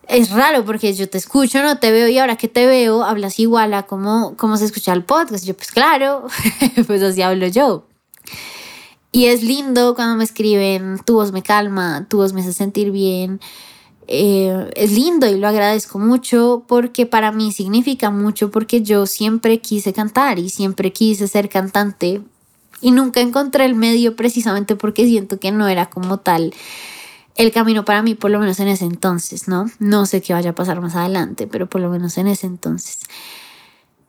es 0.08 0.30
raro 0.30 0.64
porque 0.64 0.92
yo 0.94 1.08
te 1.08 1.18
escucho, 1.18 1.62
no 1.62 1.78
te 1.78 1.90
veo 1.90 2.08
y 2.08 2.18
ahora 2.18 2.37
que 2.37 2.49
te 2.49 2.66
veo 2.66 3.04
hablas 3.04 3.38
igual 3.38 3.75
a 3.75 3.84
como, 3.84 4.37
como 4.37 4.56
se 4.56 4.66
escucha 4.66 4.92
el 4.92 5.04
podcast. 5.04 5.44
yo, 5.44 5.54
pues 5.54 5.70
claro, 5.70 6.26
pues 6.87 7.02
así 7.02 7.23
hablo 7.23 7.46
yo. 7.46 7.87
Y 9.12 9.26
es 9.26 9.42
lindo 9.42 9.94
cuando 9.94 10.16
me 10.16 10.25
escriben, 10.25 10.99
tu 11.04 11.14
voz 11.14 11.32
me 11.32 11.42
calma, 11.42 12.06
tu 12.08 12.16
voz 12.16 12.32
me 12.32 12.40
hace 12.40 12.52
sentir 12.52 12.90
bien. 12.90 13.40
Eh, 14.06 14.70
es 14.75 14.92
lindo 14.92 15.26
y 15.26 15.38
lo 15.38 15.49
agradezco 15.49 15.99
mucho 15.99 16.64
porque 16.68 17.06
para 17.06 17.32
mí 17.32 17.52
significa 17.52 18.11
mucho 18.11 18.50
porque 18.50 18.82
yo 18.82 19.06
siempre 19.06 19.61
quise 19.61 19.94
cantar 19.94 20.38
y 20.38 20.50
siempre 20.50 20.92
quise 20.92 21.26
ser 21.26 21.49
cantante 21.49 22.20
y 22.82 22.90
nunca 22.90 23.20
encontré 23.20 23.64
el 23.64 23.75
medio 23.75 24.14
precisamente 24.14 24.76
porque 24.76 25.06
siento 25.06 25.40
que 25.40 25.52
no 25.52 25.68
era 25.68 25.87
como 25.88 26.18
tal 26.18 26.52
el 27.36 27.52
camino 27.52 27.84
para 27.84 28.02
mí, 28.02 28.14
por 28.14 28.30
lo 28.30 28.38
menos 28.38 28.60
en 28.60 28.68
ese 28.68 28.84
entonces, 28.84 29.48
¿no? 29.48 29.70
No 29.78 30.06
sé 30.06 30.22
qué 30.22 30.32
vaya 30.32 30.50
a 30.50 30.54
pasar 30.54 30.80
más 30.80 30.94
adelante, 30.94 31.46
pero 31.46 31.68
por 31.68 31.80
lo 31.80 31.90
menos 31.90 32.16
en 32.18 32.28
ese 32.28 32.46
entonces. 32.46 33.00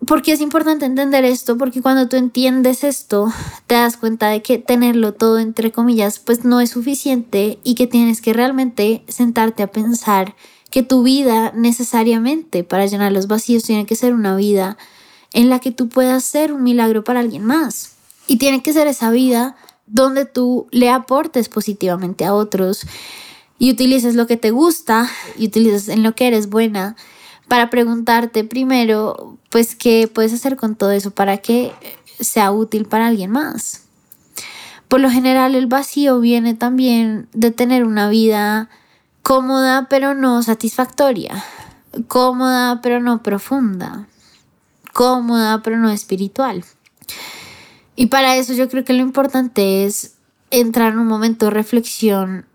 Porque 0.05 0.33
es 0.33 0.41
importante 0.41 0.85
entender 0.85 1.25
esto? 1.25 1.57
Porque 1.57 1.81
cuando 1.81 2.07
tú 2.07 2.17
entiendes 2.17 2.83
esto, 2.83 3.31
te 3.65 3.75
das 3.75 3.97
cuenta 3.97 4.27
de 4.27 4.41
que 4.41 4.59
tenerlo 4.59 5.13
todo 5.13 5.39
entre 5.39 5.71
comillas, 5.71 6.19
pues 6.19 6.43
no 6.43 6.61
es 6.61 6.71
suficiente 6.71 7.59
y 7.63 7.75
que 7.75 7.87
tienes 7.87 8.21
que 8.21 8.33
realmente 8.33 9.03
sentarte 9.07 9.63
a 9.63 9.71
pensar 9.71 10.35
que 10.69 10.83
tu 10.83 11.03
vida 11.03 11.51
necesariamente 11.55 12.63
para 12.63 12.85
llenar 12.85 13.11
los 13.13 13.27
vacíos 13.27 13.63
tiene 13.63 13.85
que 13.85 13.95
ser 13.95 14.13
una 14.13 14.35
vida 14.35 14.77
en 15.31 15.49
la 15.49 15.59
que 15.59 15.71
tú 15.71 15.89
puedas 15.89 16.23
ser 16.23 16.53
un 16.53 16.63
milagro 16.63 17.03
para 17.03 17.21
alguien 17.21 17.43
más. 17.43 17.93
Y 18.27 18.37
tiene 18.37 18.61
que 18.61 18.73
ser 18.73 18.87
esa 18.87 19.09
vida 19.09 19.55
donde 19.87 20.25
tú 20.25 20.67
le 20.71 20.89
aportes 20.89 21.49
positivamente 21.49 22.25
a 22.25 22.33
otros 22.33 22.85
y 23.57 23.71
utilices 23.71 24.15
lo 24.15 24.27
que 24.27 24.37
te 24.37 24.51
gusta 24.51 25.09
y 25.37 25.47
utilices 25.47 25.89
en 25.89 26.03
lo 26.03 26.15
que 26.15 26.27
eres 26.27 26.49
buena 26.49 26.95
para 27.47 27.69
preguntarte 27.69 28.43
primero, 28.43 29.37
pues, 29.51 29.75
qué 29.75 30.09
puedes 30.11 30.33
hacer 30.33 30.55
con 30.55 30.75
todo 30.75 30.91
eso 30.91 31.11
para 31.11 31.37
que 31.37 31.71
sea 32.19 32.51
útil 32.51 32.85
para 32.85 33.07
alguien 33.07 33.31
más. 33.31 33.83
Por 34.87 34.99
lo 34.99 35.09
general, 35.09 35.55
el 35.55 35.67
vacío 35.67 36.19
viene 36.19 36.53
también 36.53 37.27
de 37.33 37.51
tener 37.51 37.85
una 37.85 38.09
vida 38.09 38.69
cómoda 39.21 39.87
pero 39.89 40.13
no 40.13 40.43
satisfactoria, 40.43 41.43
cómoda 42.07 42.81
pero 42.81 42.99
no 42.99 43.23
profunda, 43.23 44.07
cómoda 44.93 45.61
pero 45.63 45.77
no 45.77 45.89
espiritual. 45.89 46.63
Y 47.95 48.07
para 48.07 48.35
eso 48.35 48.53
yo 48.53 48.69
creo 48.69 48.83
que 48.83 48.93
lo 48.93 49.01
importante 49.01 49.85
es 49.85 50.15
entrar 50.51 50.93
en 50.93 50.99
un 50.99 51.07
momento 51.07 51.45
de 51.45 51.51
reflexión 51.51 52.45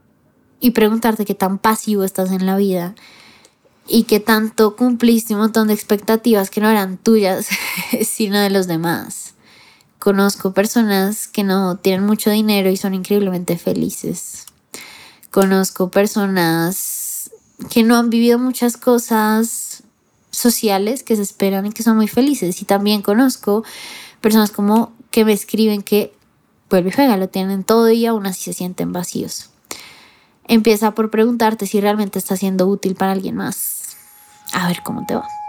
y 0.61 0.71
preguntarte 0.71 1.25
qué 1.25 1.35
tan 1.35 1.59
pasivo 1.59 2.05
estás 2.05 2.31
en 2.31 2.47
la 2.47 2.57
vida 2.57 2.95
y 3.89 4.05
qué 4.05 4.21
tanto 4.21 4.77
cumpliste 4.77 5.35
un 5.35 5.41
montón 5.41 5.69
de 5.69 5.75
expectativas 5.75 6.51
que 6.51 6.61
no 6.61 6.71
eran 6.71 6.99
tuyas, 6.99 7.49
sino 8.07 8.39
de 8.39 8.51
los 8.51 8.67
demás. 8.67 9.35
Conozco 9.99 10.53
personas 10.53 11.29
que 11.29 11.45
no 11.45 11.77
tienen 11.77 12.07
mucho 12.07 12.31
dinero 12.31 12.71
y 12.71 12.77
son 12.77 12.95
increíblemente 12.95 13.59
felices. 13.59 14.47
Conozco 15.31 15.91
personas 15.91 17.31
que 17.71 17.83
no 17.83 17.97
han 17.97 18.09
vivido 18.09 18.39
muchas 18.39 18.77
cosas 18.77 19.83
sociales 20.31 21.03
que 21.03 21.17
se 21.17 21.23
esperan 21.23 21.67
y 21.67 21.73
que 21.73 21.83
son 21.83 21.97
muy 21.97 22.09
felices. 22.09 22.63
Y 22.63 22.65
también 22.65 23.03
conozco 23.03 23.65
personas 24.21 24.51
como 24.51 24.93
que 25.11 25.25
me 25.25 25.33
escriben 25.33 25.83
que 25.83 26.13
vuelve 26.69 26.91
y 26.91 26.93
juega, 26.93 27.17
lo 27.17 27.29
tienen 27.29 27.65
todo 27.65 27.91
y 27.91 28.07
aún 28.07 28.27
así 28.27 28.45
se 28.45 28.53
sienten 28.53 28.93
vacíos. 28.93 29.51
Empieza 30.47 30.93
por 30.95 31.11
preguntarte 31.11 31.67
si 31.67 31.81
realmente 31.81 32.19
está 32.19 32.37
siendo 32.37 32.67
útil 32.67 32.95
para 32.95 33.13
alguien 33.13 33.37
más. 33.37 33.97
A 34.53 34.67
ver 34.67 34.83
cómo 34.83 35.05
te 35.07 35.15
va. 35.15 35.40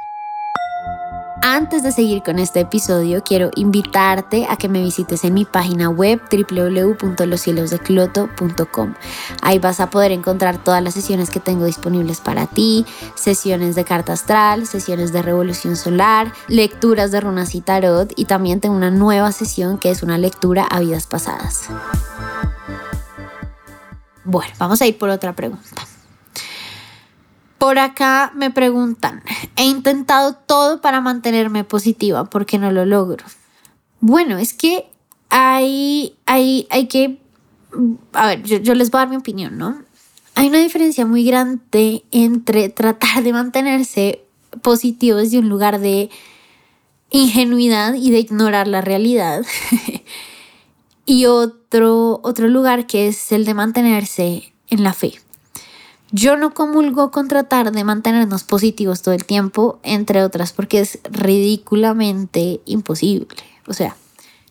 Antes 1.43 1.81
de 1.81 1.91
seguir 1.91 2.21
con 2.21 2.38
este 2.38 2.60
episodio, 2.60 3.24
quiero 3.24 3.50
invitarte 3.55 4.45
a 4.48 4.57
que 4.57 4.69
me 4.69 4.83
visites 4.83 5.24
en 5.24 5.33
mi 5.33 5.43
página 5.43 5.89
web 5.89 6.21
www.loscielosdecloto.com. 6.31 8.93
Ahí 9.41 9.57
vas 9.57 9.79
a 9.79 9.89
poder 9.89 10.12
encontrar 10.12 10.63
todas 10.63 10.83
las 10.83 10.93
sesiones 10.93 11.31
que 11.31 11.39
tengo 11.39 11.65
disponibles 11.65 12.19
para 12.19 12.45
ti, 12.45 12.86
sesiones 13.15 13.74
de 13.74 13.86
carta 13.86 14.13
astral, 14.13 14.67
sesiones 14.67 15.13
de 15.13 15.24
revolución 15.24 15.75
solar, 15.75 16.31
lecturas 16.48 17.12
de 17.12 17.21
runas 17.21 17.55
y 17.55 17.62
tarot 17.62 18.13
y 18.15 18.25
también 18.25 18.60
tengo 18.60 18.75
una 18.75 18.91
nueva 18.91 19.31
sesión 19.31 19.79
que 19.79 19.89
es 19.89 20.03
una 20.03 20.19
lectura 20.19 20.65
a 20.65 20.79
vidas 20.79 21.07
pasadas. 21.07 21.63
Bueno, 24.24 24.53
vamos 24.60 24.79
a 24.79 24.86
ir 24.86 25.00
por 25.00 25.10
otra 25.10 25.33
pregunta. 25.33 25.81
Por 27.62 27.77
acá 27.77 28.32
me 28.34 28.50
preguntan, 28.50 29.22
he 29.56 29.65
intentado 29.65 30.34
todo 30.34 30.82
para 30.82 31.00
mantenerme 31.00 31.63
positiva 31.63 32.24
porque 32.24 32.58
no 32.58 32.72
lo 32.72 32.88
logro. 32.88 33.24
Bueno, 34.00 34.39
es 34.39 34.56
que 34.56 34.88
hay, 35.30 36.15
hay, 36.25 36.65
hay 36.72 36.88
que, 36.88 37.20
a 38.13 38.25
ver, 38.25 38.41
yo, 38.41 38.74
les 38.74 38.89
voy 38.89 38.98
a 38.98 39.01
dar 39.01 39.10
mi 39.10 39.15
opinión, 39.18 39.60
¿no? 39.60 39.80
Hay 40.34 40.48
una 40.48 40.58
diferencia 40.58 41.06
muy 41.06 41.24
grande 41.24 42.03
entre 42.10 42.70
tratar 42.70 43.22
de 43.22 43.32
mantenerse 43.32 44.24
positivo 44.63 45.18
desde 45.18 45.38
un 45.38 45.48
lugar 45.48 45.80
de 45.80 46.10
ingenuidad 47.12 47.94
y 47.94 48.10
de 48.10 48.22
ignorar 48.22 48.68
la 48.68 48.82
realidad. 48.82 49.46
y 51.06 51.27
otro, 51.27 52.22
otro 52.24 52.48
lugar 52.48 52.88
que 52.88 53.08
es 53.08 53.32
el 53.32 53.46
de 53.46 53.53
mantenerse 53.53 54.51
en 54.68 54.84
la 54.84 54.94
fe. 54.94 55.13
Yo 56.13 56.36
no 56.36 56.53
comulgo 56.53 57.10
con 57.10 57.30
tratar 57.30 57.72
de 57.72 57.84
mantenernos 57.86 58.44
positivos 58.44 59.01
todo 59.01 59.13
el 59.13 59.24
tiempo, 59.24 59.80
entre 59.82 60.24
otras, 60.24 60.51
porque 60.51 60.82
es 60.82 61.00
ridículamente 61.10 62.60
imposible. 62.65 63.27
O 63.65 63.74
sea, 63.74 63.96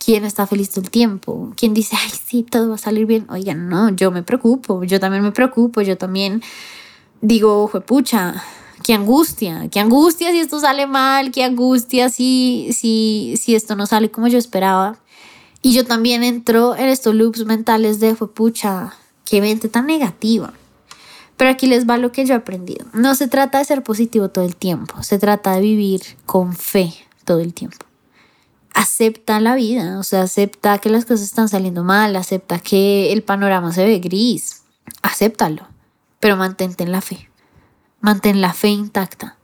¿quién 0.03 0.25
está 0.25 0.47
feliz 0.47 0.71
todo 0.71 0.85
el 0.85 0.91
tiempo? 0.91 1.53
¿Quién 1.57 1.75
dice, 1.75 1.97
ay, 2.01 2.11
sí, 2.25 2.45
todo 2.45 2.71
va 2.71 2.77
a 2.77 2.79
salir 2.79 3.05
bien? 3.05 3.27
Oigan, 3.29 3.69
no, 3.69 3.91
yo 3.91 4.11
me 4.11 4.23
preocupo, 4.23 4.85
yo 4.85 4.99
también 5.01 5.23
me 5.23 5.33
preocupo, 5.33 5.83
yo 5.83 5.99
también 5.99 6.43
digo, 7.21 7.69
pucha, 7.85 8.43
qué 8.83 8.95
angustia, 8.95 9.69
qué 9.71 9.81
angustia 9.81 10.31
si 10.31 10.39
esto 10.39 10.61
sale 10.61 10.87
mal, 10.87 11.31
qué 11.31 11.45
angustia 11.45 12.09
si, 12.09 12.71
si, 12.73 13.35
si 13.37 13.55
esto 13.55 13.77
no 13.77 13.85
sale 13.85 14.11
como 14.11 14.29
yo 14.29 14.39
esperaba. 14.39 14.99
Y 15.61 15.75
yo 15.75 15.85
también 15.85 16.23
entro 16.23 16.75
en 16.75 16.89
estos 16.89 17.15
loops 17.15 17.45
mentales 17.45 18.01
de, 18.01 18.15
pucha, 18.15 18.95
qué 19.27 19.43
mente 19.43 19.69
tan 19.69 19.85
negativa. 19.87 20.55
Pero 21.41 21.53
aquí 21.53 21.67
les 21.67 21.89
va 21.89 21.97
lo 21.97 22.13
que 22.13 22.27
yo 22.27 22.35
he 22.35 22.37
aprendido. 22.37 22.85
No 22.93 23.15
se 23.15 23.27
trata 23.27 23.57
de 23.57 23.65
ser 23.65 23.83
positivo 23.83 24.29
todo 24.29 24.45
el 24.45 24.57
tiempo, 24.57 25.03
se 25.03 25.19
trata 25.19 25.55
de 25.55 25.63
vivir 25.63 26.03
con 26.27 26.55
fe 26.55 26.93
todo 27.25 27.41
el 27.41 27.55
tiempo. 27.55 27.87
Acepta 28.75 29.41
la 29.41 29.55
vida, 29.55 29.99
o 29.99 30.03
sea, 30.03 30.21
acepta 30.21 30.77
que 30.77 30.91
las 30.91 31.07
cosas 31.07 31.23
están 31.23 31.49
saliendo 31.49 31.83
mal, 31.83 32.15
acepta 32.17 32.59
que 32.59 33.11
el 33.15 33.23
panorama 33.23 33.73
se 33.73 33.87
ve 33.87 34.01
gris, 34.01 34.65
acéptalo, 35.01 35.67
pero 36.21 36.37
mantente 36.37 36.85
en 36.85 36.93
la 36.93 37.01
fe. 37.01 37.31
Mantén 38.03 38.43
la 38.43 38.53
fe 38.53 38.69
intacta. 38.69 39.39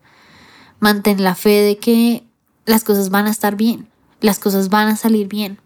Mantén 0.80 1.24
la 1.24 1.34
fe 1.34 1.62
de 1.62 1.78
que 1.78 2.24
las 2.66 2.84
cosas 2.84 3.08
van 3.08 3.26
a 3.26 3.30
estar 3.30 3.56
bien, 3.56 3.88
las 4.20 4.38
cosas 4.38 4.68
van 4.68 4.88
a 4.88 4.96
salir 4.96 5.28
bien. 5.28 5.58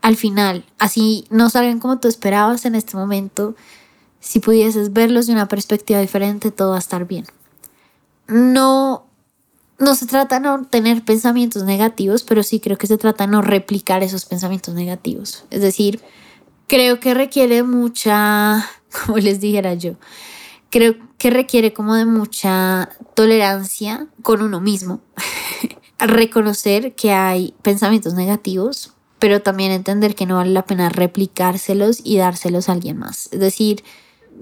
Al 0.00 0.16
final, 0.16 0.64
así 0.80 1.24
no 1.30 1.50
salgan 1.50 1.78
como 1.78 2.00
tú 2.00 2.08
esperabas 2.08 2.64
en 2.64 2.74
este 2.74 2.96
momento, 2.96 3.54
si 4.22 4.38
pudieses 4.38 4.92
verlos 4.92 5.26
de 5.26 5.32
una 5.32 5.48
perspectiva 5.48 5.98
diferente, 5.98 6.52
todo 6.52 6.70
va 6.70 6.76
a 6.76 6.78
estar 6.78 7.06
bien. 7.08 7.26
No, 8.28 9.04
no 9.80 9.94
se 9.96 10.06
trata 10.06 10.36
de 10.36 10.42
no 10.42 10.64
tener 10.64 11.04
pensamientos 11.04 11.64
negativos, 11.64 12.22
pero 12.22 12.44
sí 12.44 12.60
creo 12.60 12.78
que 12.78 12.86
se 12.86 12.96
trata 12.96 13.26
de 13.26 13.32
no 13.32 13.42
replicar 13.42 14.04
esos 14.04 14.24
pensamientos 14.24 14.74
negativos. 14.74 15.44
Es 15.50 15.60
decir, 15.60 16.00
creo 16.68 17.00
que 17.00 17.14
requiere 17.14 17.64
mucha, 17.64 18.64
como 19.06 19.18
les 19.18 19.40
dijera 19.40 19.74
yo, 19.74 19.96
creo 20.70 20.94
que 21.18 21.30
requiere 21.30 21.72
como 21.72 21.96
de 21.96 22.06
mucha 22.06 22.90
tolerancia 23.14 24.06
con 24.22 24.40
uno 24.40 24.60
mismo. 24.60 25.00
Reconocer 25.98 26.94
que 26.94 27.10
hay 27.10 27.54
pensamientos 27.62 28.14
negativos, 28.14 28.92
pero 29.18 29.42
también 29.42 29.72
entender 29.72 30.14
que 30.14 30.26
no 30.26 30.36
vale 30.36 30.52
la 30.52 30.64
pena 30.64 30.90
replicárselos 30.90 32.00
y 32.04 32.18
dárselos 32.18 32.68
a 32.68 32.72
alguien 32.72 32.98
más. 32.98 33.28
Es 33.32 33.40
decir, 33.40 33.82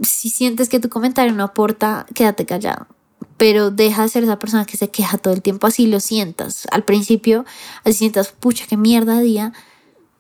si 0.02 0.30
sientes 0.30 0.68
que 0.68 0.80
tu 0.80 0.88
comentario 0.88 1.32
no 1.32 1.44
aporta, 1.44 2.06
quédate 2.14 2.46
callado. 2.46 2.86
Pero 3.36 3.70
deja 3.70 4.02
de 4.02 4.08
ser 4.08 4.24
esa 4.24 4.38
persona 4.38 4.66
que 4.66 4.76
se 4.76 4.90
queja 4.90 5.18
todo 5.18 5.32
el 5.34 5.42
tiempo, 5.42 5.66
así 5.66 5.86
lo 5.86 6.00
sientas. 6.00 6.66
Al 6.70 6.84
principio, 6.84 7.44
así 7.84 7.94
sientas, 7.94 8.32
pucha, 8.32 8.66
qué 8.68 8.76
mierda 8.76 9.20
día, 9.20 9.52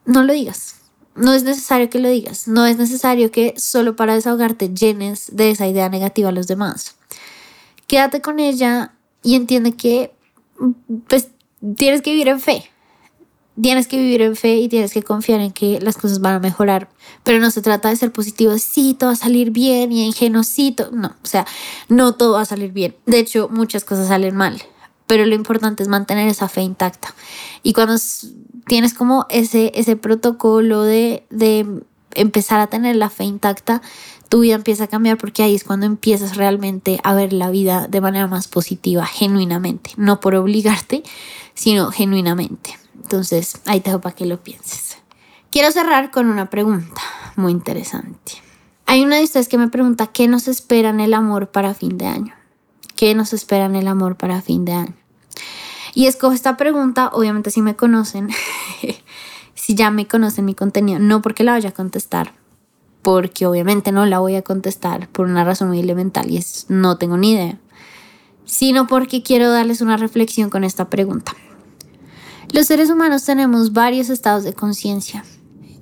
no 0.06 0.22
lo 0.22 0.32
digas 0.32 0.80
no 1.14 1.34
es 1.34 1.42
necesario 1.42 1.90
que 1.90 1.98
lo 1.98 2.08
digas, 2.08 2.48
no 2.48 2.66
es 2.66 2.78
necesario 2.78 3.30
que 3.30 3.54
solo 3.56 3.96
para 3.96 4.14
desahogarte 4.14 4.72
llenes 4.72 5.34
de 5.34 5.50
esa 5.50 5.66
idea 5.66 5.88
negativa 5.88 6.30
a 6.30 6.32
los 6.32 6.46
demás. 6.46 6.96
Quédate 7.86 8.20
con 8.20 8.38
ella 8.38 8.94
y 9.22 9.34
entiende 9.34 9.72
que 9.72 10.14
pues, 11.08 11.28
tienes 11.76 12.02
que 12.02 12.10
vivir 12.10 12.28
en 12.28 12.40
fe. 12.40 12.70
Tienes 13.60 13.88
que 13.88 13.96
vivir 13.96 14.22
en 14.22 14.36
fe 14.36 14.56
y 14.56 14.68
tienes 14.68 14.92
que 14.92 15.02
confiar 15.02 15.40
en 15.40 15.52
que 15.52 15.80
las 15.80 15.96
cosas 15.96 16.20
van 16.20 16.34
a 16.34 16.38
mejorar. 16.38 16.88
Pero 17.24 17.40
no 17.40 17.50
se 17.50 17.62
trata 17.62 17.88
de 17.88 17.96
ser 17.96 18.12
positivo, 18.12 18.56
sí, 18.58 18.94
todo 18.98 19.10
va 19.10 19.14
a 19.14 19.16
salir 19.16 19.50
bien 19.50 19.92
y 19.92 20.06
ingenuocito. 20.06 20.90
No, 20.92 21.14
o 21.22 21.26
sea, 21.26 21.46
no 21.88 22.14
todo 22.14 22.34
va 22.34 22.42
a 22.42 22.46
salir 22.46 22.72
bien. 22.72 22.96
De 23.06 23.18
hecho, 23.18 23.48
muchas 23.50 23.84
cosas 23.84 24.08
salen 24.08 24.36
mal. 24.36 24.62
Pero 25.06 25.26
lo 25.26 25.34
importante 25.34 25.82
es 25.82 25.88
mantener 25.88 26.28
esa 26.28 26.48
fe 26.48 26.62
intacta. 26.62 27.14
Y 27.62 27.72
cuando 27.72 27.96
tienes 28.66 28.94
como 28.94 29.26
ese, 29.28 29.72
ese 29.74 29.96
protocolo 29.96 30.84
de, 30.84 31.24
de 31.30 31.66
empezar 32.14 32.60
a 32.60 32.68
tener 32.68 32.96
la 32.96 33.10
fe 33.10 33.24
intacta, 33.24 33.82
tu 34.28 34.40
vida 34.40 34.54
empieza 34.54 34.84
a 34.84 34.86
cambiar 34.86 35.18
porque 35.18 35.42
ahí 35.42 35.54
es 35.54 35.64
cuando 35.64 35.86
empiezas 35.86 36.36
realmente 36.36 37.00
a 37.02 37.14
ver 37.14 37.32
la 37.32 37.50
vida 37.50 37.88
de 37.88 38.00
manera 38.00 38.28
más 38.28 38.46
positiva, 38.46 39.04
genuinamente, 39.04 39.90
no 39.96 40.20
por 40.20 40.36
obligarte, 40.36 41.02
sino 41.54 41.90
genuinamente. 41.90 42.79
Entonces, 43.10 43.60
ahí 43.66 43.80
te 43.80 43.90
dejo 43.90 44.00
para 44.00 44.14
que 44.14 44.24
lo 44.24 44.40
pienses. 44.40 44.96
Quiero 45.50 45.72
cerrar 45.72 46.12
con 46.12 46.30
una 46.30 46.48
pregunta 46.48 47.02
muy 47.34 47.50
interesante. 47.50 48.34
Hay 48.86 49.02
una 49.02 49.16
de 49.16 49.24
ustedes 49.24 49.48
que 49.48 49.58
me 49.58 49.66
pregunta, 49.66 50.06
¿qué 50.06 50.28
nos 50.28 50.46
espera 50.46 50.90
en 50.90 51.00
el 51.00 51.12
amor 51.12 51.48
para 51.48 51.74
fin 51.74 51.98
de 51.98 52.06
año? 52.06 52.32
¿Qué 52.94 53.16
nos 53.16 53.32
espera 53.32 53.64
en 53.64 53.74
el 53.74 53.88
amor 53.88 54.14
para 54.14 54.42
fin 54.42 54.64
de 54.64 54.74
año? 54.74 54.94
Y 55.92 56.06
escojo 56.06 56.34
esta 56.34 56.56
pregunta, 56.56 57.10
obviamente 57.12 57.50
si 57.50 57.62
me 57.62 57.74
conocen, 57.74 58.28
si 59.54 59.74
ya 59.74 59.90
me 59.90 60.06
conocen 60.06 60.44
mi 60.44 60.54
contenido, 60.54 61.00
no 61.00 61.20
porque 61.20 61.42
la 61.42 61.50
vaya 61.50 61.70
a 61.70 61.74
contestar, 61.74 62.34
porque 63.02 63.44
obviamente 63.44 63.90
no 63.90 64.06
la 64.06 64.20
voy 64.20 64.36
a 64.36 64.42
contestar 64.42 65.08
por 65.08 65.26
una 65.26 65.42
razón 65.42 65.66
muy 65.66 65.80
elemental 65.80 66.30
y 66.30 66.36
es 66.36 66.66
no 66.68 66.96
tengo 66.96 67.16
ni 67.16 67.32
idea, 67.32 67.58
sino 68.44 68.86
porque 68.86 69.24
quiero 69.24 69.50
darles 69.50 69.80
una 69.80 69.96
reflexión 69.96 70.48
con 70.48 70.62
esta 70.62 70.88
pregunta. 70.88 71.34
Los 72.52 72.66
seres 72.66 72.90
humanos 72.90 73.24
tenemos 73.24 73.72
varios 73.72 74.10
estados 74.10 74.42
de 74.42 74.54
conciencia 74.54 75.24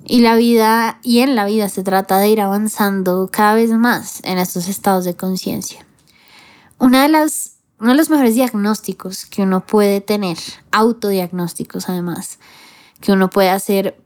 y 0.05 0.21
la 0.21 0.35
vida 0.35 0.99
y 1.01 1.19
en 1.19 1.35
la 1.35 1.45
vida 1.45 1.67
se 1.67 1.83
trata 1.83 2.19
de 2.19 2.29
ir 2.29 2.41
avanzando 2.41 3.29
cada 3.31 3.55
vez 3.55 3.71
más 3.71 4.21
en 4.23 4.37
estos 4.37 4.67
estados 4.67 5.03
de 5.03 5.15
conciencia. 5.15 5.85
Una 6.77 7.03
de 7.03 7.09
las 7.09 7.55
uno 7.79 7.91
de 7.91 7.97
los 7.97 8.09
mejores 8.09 8.35
diagnósticos 8.35 9.25
que 9.25 9.41
uno 9.41 9.65
puede 9.65 10.01
tener, 10.01 10.37
autodiagnósticos 10.71 11.87
además, 11.87 12.37
que 12.99 13.13
uno 13.13 13.29
puede 13.29 13.49
hacer 13.49 13.99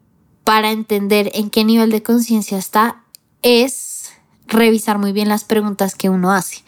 para 0.44 0.72
entender 0.72 1.32
en 1.34 1.50
qué 1.50 1.64
nivel 1.64 1.90
de 1.90 2.04
conciencia 2.04 2.58
está, 2.58 3.04
es 3.42 4.12
revisar 4.46 5.00
muy 5.00 5.12
bien 5.12 5.28
las 5.28 5.44
preguntas 5.44 5.96
que 5.96 6.10
uno 6.10 6.32
hace. 6.32 6.64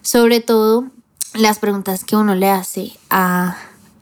Sobre 0.00 0.40
todo 0.40 0.90
las 1.32 1.58
preguntas 1.58 2.04
que 2.04 2.14
uno 2.14 2.36
le 2.36 2.48
hace 2.50 2.92
a, 3.10 3.56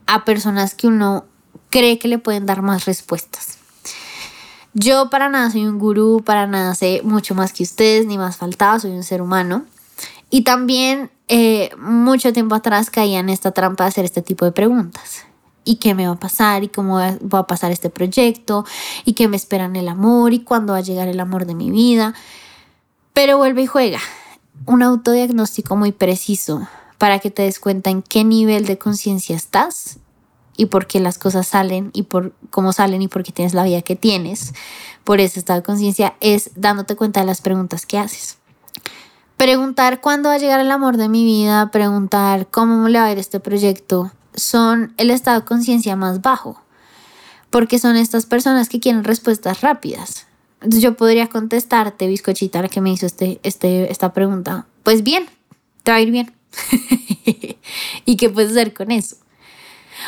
a 0.07 0.25
personas 0.27 0.75
que 0.75 0.89
uno 0.89 1.25
cree 1.73 1.99
que 1.99 2.07
le 2.07 2.19
pueden 2.19 2.47
dar 2.47 2.63
más 2.63 2.85
respuestas. 2.85 3.59
Yo 4.75 5.11
para 5.11 5.29
nada 5.29 5.51
soy 5.51 5.67
un 5.67 5.79
gurú, 5.79 6.23
para 6.25 6.47
nada 6.47 6.75
sé 6.75 7.01
mucho 7.03 7.35
más 7.35 7.53
que 7.53 7.65
ustedes, 7.65 8.07
ni 8.07 8.19
más 8.19 8.37
faltaba, 8.37 8.79
soy 8.79 8.93
un 8.93 9.03
ser 9.03 9.21
humano. 9.21 9.65
Y 10.31 10.43
también 10.43 11.11
eh, 11.29 11.71
mucho 11.79 12.33
tiempo 12.33 12.55
atrás 12.55 12.91
caía 12.91 13.19
en 13.19 13.31
esta 13.31 13.51
trampa 13.51 13.85
de 13.85 13.89
hacer 13.89 14.05
este 14.05 14.23
tipo 14.23 14.45
de 14.45 14.53
preguntas. 14.53 15.25
¿Y 15.65 15.77
qué 15.77 15.95
me 15.95 16.07
va 16.07 16.15
a 16.15 16.21
pasar? 16.21 16.63
¿Y 16.63 16.69
cómo 16.69 16.97
va 16.97 17.39
a 17.39 17.47
pasar 17.47 17.73
este 17.73 17.89
proyecto? 17.89 18.65
¿Y 19.05 19.15
qué 19.15 19.29
me 19.29 19.37
espera 19.37 19.65
en 19.65 19.77
el 19.77 19.89
amor? 19.89 20.33
¿Y 20.33 20.41
cuándo 20.41 20.75
va 20.75 20.81
a 20.81 20.83
llegar 20.83 21.09
el 21.09 21.21
amor 21.21 21.47
de 21.47 21.55
mi 21.55 21.71
vida? 21.71 22.15
Pero 23.13 23.39
vuelve 23.39 23.63
y 23.63 23.67
juega. 23.67 24.01
Un 24.67 24.83
autodiagnóstico 24.83 25.77
muy 25.77 25.93
preciso 25.93 26.69
para 26.99 27.19
que 27.19 27.31
te 27.31 27.43
des 27.43 27.61
cuenta 27.61 27.91
en 27.91 28.03
qué 28.03 28.25
nivel 28.25 28.67
de 28.67 28.79
conciencia 28.79 29.37
estás 29.37 29.99
y 30.63 30.67
por 30.67 30.87
qué 30.87 31.01
las 31.01 31.19
cosas 31.19 31.49
salen 31.49 31.91
y 31.93 32.05
por 32.05 32.33
cómo 32.51 32.73
salen 32.73 33.03
y 33.03 33.09
por 33.09 33.25
qué 33.25 33.33
tienes 33.33 33.53
la 33.53 33.65
vida 33.65 33.83
que 33.83 33.97
tienes 33.97 34.55
por 35.03 35.21
ese 35.21 35.41
estado 35.41 35.59
de 35.59 35.65
conciencia 35.65 36.15
es 36.21 36.53
dándote 36.55 36.95
cuenta 36.95 37.19
de 37.19 37.27
las 37.27 37.41
preguntas 37.41 37.85
que 37.85 37.99
haces. 37.99 38.39
Preguntar 39.37 40.01
cuándo 40.01 40.29
va 40.29 40.37
a 40.37 40.39
llegar 40.39 40.61
el 40.61 40.71
amor 40.71 40.99
de 40.99 41.09
mi 41.09 41.25
vida, 41.25 41.73
preguntar 41.73 42.47
cómo 42.49 42.89
le 42.89 43.01
va 43.01 43.07
a 43.07 43.13
ir 43.13 43.19
este 43.19 43.41
proyecto, 43.41 44.13
son 44.37 44.95
el 44.99 45.11
estado 45.11 45.41
de 45.41 45.47
conciencia 45.47 45.97
más 45.97 46.23
bajo, 46.23 46.63
porque 47.51 47.81
son 47.81 47.97
estas 47.97 48.27
personas 48.27 48.69
que 48.69 48.79
quieren 48.79 49.03
respuestas 49.03 49.63
rápidas. 49.63 50.29
Yo 50.65 50.97
podría 50.97 51.27
contestarte, 51.27 52.07
bizcochita, 52.07 52.69
que 52.69 52.81
me 52.81 52.93
hizo 52.93 53.07
este, 53.07 53.41
este, 53.43 53.91
esta 53.91 54.13
pregunta, 54.13 54.67
pues 54.85 55.03
bien, 55.03 55.27
te 55.83 55.91
va 55.91 55.97
a 55.97 56.01
ir 56.01 56.13
bien. 56.13 56.33
¿Y 58.05 58.17
qué 58.17 58.31
puedes 58.31 58.53
hacer 58.53 58.73
con 58.73 58.93
eso? 58.93 59.17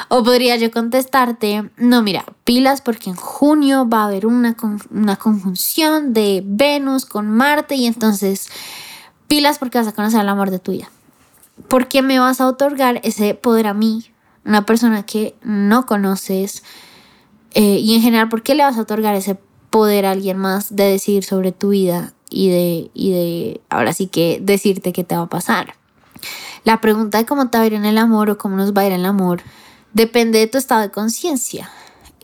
O 0.08 0.22
podría 0.22 0.56
yo 0.56 0.70
contestarte, 0.70 1.70
no, 1.76 2.02
mira, 2.02 2.24
pilas 2.44 2.80
porque 2.80 3.10
en 3.10 3.16
junio 3.16 3.88
va 3.88 4.02
a 4.02 4.06
haber 4.06 4.26
una, 4.26 4.56
una 4.90 5.16
conjunción 5.16 6.12
de 6.12 6.42
Venus 6.44 7.06
con 7.06 7.30
Marte 7.30 7.74
y 7.76 7.86
entonces 7.86 8.48
pilas 9.28 9.58
porque 9.58 9.78
vas 9.78 9.88
a 9.88 9.92
conocer 9.92 10.20
el 10.20 10.28
amor 10.28 10.50
de 10.50 10.58
tu 10.58 10.72
vida. 10.72 10.90
¿Por 11.68 11.88
qué 11.88 12.02
me 12.02 12.18
vas 12.18 12.40
a 12.40 12.48
otorgar 12.48 13.00
ese 13.04 13.34
poder 13.34 13.66
a 13.66 13.74
mí, 13.74 14.10
una 14.44 14.66
persona 14.66 15.04
que 15.04 15.34
no 15.42 15.86
conoces? 15.86 16.64
Eh, 17.54 17.78
y 17.78 17.94
en 17.94 18.02
general, 18.02 18.28
¿por 18.28 18.42
qué 18.42 18.54
le 18.54 18.64
vas 18.64 18.76
a 18.76 18.82
otorgar 18.82 19.14
ese 19.14 19.38
poder 19.70 20.06
a 20.06 20.10
alguien 20.10 20.38
más 20.38 20.74
de 20.74 20.84
decidir 20.84 21.24
sobre 21.24 21.52
tu 21.52 21.70
vida 21.70 22.12
y 22.28 22.48
de, 22.48 22.90
y 22.94 23.12
de 23.12 23.60
ahora 23.70 23.92
sí 23.92 24.08
que 24.08 24.38
decirte 24.42 24.92
qué 24.92 25.04
te 25.04 25.16
va 25.16 25.22
a 25.22 25.28
pasar? 25.28 25.74
La 26.64 26.80
pregunta 26.80 27.18
de 27.18 27.26
cómo 27.26 27.48
te 27.50 27.58
va 27.58 27.64
a 27.64 27.66
ir 27.66 27.74
en 27.74 27.84
el 27.84 27.98
amor 27.98 28.30
o 28.30 28.38
cómo 28.38 28.56
nos 28.56 28.72
va 28.72 28.82
a 28.82 28.86
ir 28.86 28.92
en 28.92 29.00
el 29.00 29.06
amor 29.06 29.42
depende 29.94 30.38
de 30.40 30.46
tu 30.46 30.58
estado 30.58 30.82
de 30.82 30.90
conciencia. 30.90 31.70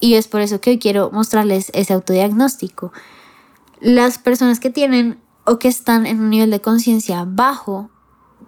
Y 0.00 0.14
es 0.14 0.28
por 0.28 0.40
eso 0.40 0.60
que 0.60 0.70
hoy 0.70 0.78
quiero 0.78 1.10
mostrarles 1.12 1.70
ese 1.74 1.94
autodiagnóstico. 1.94 2.92
Las 3.80 4.18
personas 4.18 4.60
que 4.60 4.70
tienen 4.70 5.18
o 5.44 5.58
que 5.58 5.68
están 5.68 6.06
en 6.06 6.20
un 6.20 6.30
nivel 6.30 6.50
de 6.50 6.60
conciencia 6.60 7.24
bajo 7.26 7.90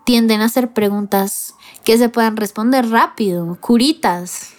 tienden 0.04 0.40
a 0.40 0.46
hacer 0.46 0.72
preguntas 0.72 1.54
que 1.84 1.96
se 1.96 2.08
puedan 2.08 2.36
responder 2.36 2.90
rápido, 2.90 3.56
curitas, 3.60 4.50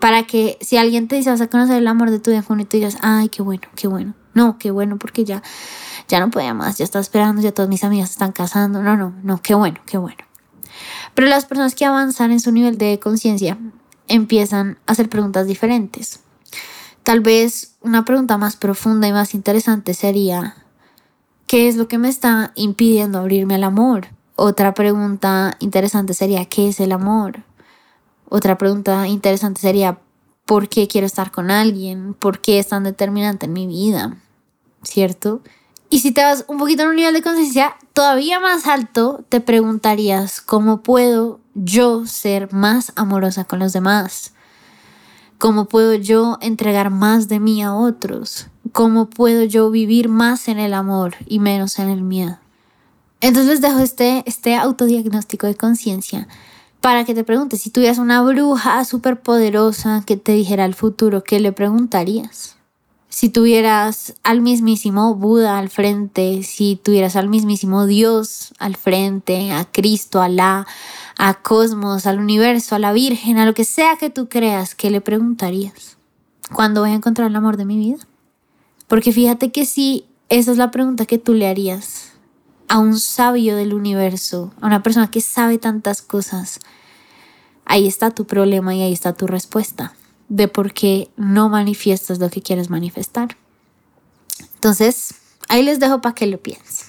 para 0.00 0.24
que 0.24 0.58
si 0.60 0.76
alguien 0.76 1.08
te 1.08 1.16
dice 1.16 1.30
vas 1.30 1.40
a 1.40 1.48
conocer 1.48 1.76
el 1.76 1.86
amor 1.86 2.10
de 2.10 2.20
tu 2.20 2.30
vida 2.30 2.44
y 2.46 2.64
tú 2.64 2.76
digas, 2.76 2.98
ay, 3.00 3.28
qué 3.28 3.42
bueno, 3.42 3.62
qué 3.74 3.88
bueno. 3.88 4.14
No, 4.34 4.58
qué 4.58 4.70
bueno 4.70 4.98
porque 4.98 5.24
ya, 5.24 5.42
ya 6.06 6.20
no 6.20 6.30
podía 6.30 6.54
más, 6.54 6.78
ya 6.78 6.84
está 6.84 7.00
esperando, 7.00 7.42
ya 7.42 7.52
todas 7.52 7.68
mis 7.68 7.82
amigas 7.82 8.10
están 8.10 8.32
casando. 8.32 8.82
No, 8.82 8.96
no, 8.96 9.14
no, 9.24 9.42
qué 9.42 9.54
bueno, 9.54 9.80
qué 9.86 9.98
bueno. 9.98 10.18
Pero 11.14 11.26
las 11.26 11.46
personas 11.46 11.74
que 11.74 11.84
avanzan 11.84 12.30
en 12.30 12.38
su 12.38 12.52
nivel 12.52 12.78
de 12.78 13.00
conciencia 13.00 13.58
empiezan 14.08 14.78
a 14.86 14.92
hacer 14.92 15.08
preguntas 15.08 15.46
diferentes. 15.46 16.20
Tal 17.02 17.20
vez 17.20 17.76
una 17.80 18.04
pregunta 18.04 18.36
más 18.36 18.56
profunda 18.56 19.08
y 19.08 19.12
más 19.12 19.34
interesante 19.34 19.94
sería, 19.94 20.56
¿Qué 21.48 21.66
es 21.66 21.76
lo 21.76 21.88
que 21.88 21.96
me 21.96 22.10
está 22.10 22.52
impidiendo 22.56 23.18
abrirme 23.18 23.54
al 23.54 23.64
amor? 23.64 24.08
Otra 24.36 24.74
pregunta 24.74 25.56
interesante 25.60 26.12
sería, 26.12 26.44
¿qué 26.44 26.68
es 26.68 26.78
el 26.78 26.92
amor? 26.92 27.42
Otra 28.28 28.58
pregunta 28.58 29.08
interesante 29.08 29.58
sería, 29.58 29.98
¿por 30.44 30.68
qué 30.68 30.88
quiero 30.88 31.06
estar 31.06 31.30
con 31.30 31.50
alguien? 31.50 32.12
¿Por 32.12 32.42
qué 32.42 32.58
es 32.58 32.68
tan 32.68 32.84
determinante 32.84 33.46
en 33.46 33.54
mi 33.54 33.66
vida? 33.66 34.18
¿Cierto? 34.82 35.40
Y 35.88 36.00
si 36.00 36.12
te 36.12 36.22
vas 36.22 36.44
un 36.48 36.58
poquito 36.58 36.82
en 36.82 36.90
un 36.90 36.96
nivel 36.96 37.14
de 37.14 37.22
conciencia 37.22 37.76
todavía 37.94 38.40
más 38.40 38.66
alto, 38.66 39.24
te 39.30 39.40
preguntarías, 39.40 40.42
¿cómo 40.42 40.82
puedo 40.82 41.40
yo 41.64 42.06
ser 42.06 42.52
más 42.52 42.92
amorosa 42.96 43.44
con 43.44 43.58
los 43.58 43.72
demás? 43.72 44.32
¿Cómo 45.38 45.66
puedo 45.66 45.94
yo 45.94 46.38
entregar 46.40 46.90
más 46.90 47.28
de 47.28 47.40
mí 47.40 47.62
a 47.62 47.74
otros? 47.74 48.48
¿Cómo 48.72 49.08
puedo 49.08 49.44
yo 49.44 49.70
vivir 49.70 50.08
más 50.08 50.48
en 50.48 50.58
el 50.58 50.74
amor 50.74 51.14
y 51.26 51.38
menos 51.38 51.78
en 51.78 51.88
el 51.88 52.02
miedo? 52.02 52.38
Entonces 53.20 53.50
les 53.50 53.60
dejo 53.60 53.78
este, 53.80 54.22
este 54.26 54.56
autodiagnóstico 54.56 55.46
de 55.46 55.56
conciencia 55.56 56.28
para 56.80 57.04
que 57.04 57.14
te 57.14 57.24
preguntes, 57.24 57.62
si 57.62 57.70
tuvieras 57.70 57.98
una 57.98 58.22
bruja 58.22 58.84
súper 58.84 59.20
poderosa 59.20 60.04
que 60.06 60.16
te 60.16 60.32
dijera 60.32 60.64
el 60.64 60.74
futuro, 60.74 61.24
¿qué 61.24 61.40
le 61.40 61.52
preguntarías? 61.52 62.57
Si 63.18 63.30
tuvieras 63.30 64.14
al 64.22 64.42
mismísimo 64.42 65.16
Buda 65.16 65.58
al 65.58 65.70
frente, 65.70 66.44
si 66.44 66.76
tuvieras 66.80 67.16
al 67.16 67.28
mismísimo 67.28 67.84
Dios 67.84 68.54
al 68.60 68.76
frente, 68.76 69.50
a 69.50 69.64
Cristo, 69.64 70.20
a 70.20 70.26
Alá, 70.26 70.68
a 71.18 71.34
Cosmos, 71.42 72.06
al 72.06 72.20
universo, 72.20 72.76
a 72.76 72.78
la 72.78 72.92
Virgen, 72.92 73.38
a 73.38 73.44
lo 73.44 73.54
que 73.54 73.64
sea 73.64 73.96
que 73.96 74.08
tú 74.08 74.28
creas, 74.28 74.76
¿qué 74.76 74.88
le 74.92 75.00
preguntarías? 75.00 75.96
¿Cuándo 76.52 76.82
voy 76.82 76.90
a 76.90 76.94
encontrar 76.94 77.28
el 77.28 77.34
amor 77.34 77.56
de 77.56 77.64
mi 77.64 77.76
vida? 77.76 78.06
Porque 78.86 79.10
fíjate 79.10 79.50
que 79.50 79.66
si 79.66 80.06
esa 80.28 80.52
es 80.52 80.56
la 80.56 80.70
pregunta 80.70 81.04
que 81.04 81.18
tú 81.18 81.34
le 81.34 81.48
harías 81.48 82.12
a 82.68 82.78
un 82.78 83.00
sabio 83.00 83.56
del 83.56 83.74
universo, 83.74 84.52
a 84.60 84.68
una 84.68 84.84
persona 84.84 85.10
que 85.10 85.22
sabe 85.22 85.58
tantas 85.58 86.02
cosas, 86.02 86.60
ahí 87.64 87.88
está 87.88 88.12
tu 88.12 88.28
problema 88.28 88.76
y 88.76 88.82
ahí 88.82 88.92
está 88.92 89.12
tu 89.12 89.26
respuesta 89.26 89.92
de 90.28 90.48
por 90.48 90.72
qué 90.72 91.10
no 91.16 91.48
manifiestas 91.48 92.18
lo 92.18 92.30
que 92.30 92.42
quieres 92.42 92.70
manifestar. 92.70 93.36
Entonces, 94.54 95.14
ahí 95.48 95.62
les 95.62 95.80
dejo 95.80 96.00
para 96.00 96.14
que 96.14 96.26
lo 96.26 96.38
piensen. 96.38 96.86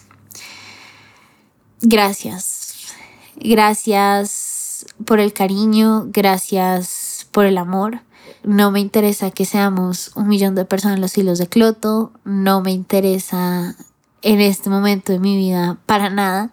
Gracias. 1.82 2.94
Gracias 3.36 4.86
por 5.06 5.20
el 5.20 5.34
cariño, 5.34 6.08
gracias 6.08 7.28
por 7.32 7.46
el 7.46 7.58
amor. 7.58 8.02
No 8.44 8.72
me 8.72 8.80
interesa 8.80 9.32
que 9.32 9.46
seamos 9.46 10.12
un 10.16 10.28
millón 10.28 10.56
de 10.56 10.66
personas 10.66 10.96
en 10.96 11.02
los 11.02 11.18
hilos 11.18 11.40
de 11.40 11.48
Cloto, 11.48 12.12
no 12.24 12.62
me 12.62 12.72
interesa 12.72 13.76
en 14.22 14.42
este 14.42 14.70
momento 14.70 15.14
de 15.14 15.20
mi 15.20 15.38
vida 15.38 15.78
para 15.86 16.10
nada 16.10 16.52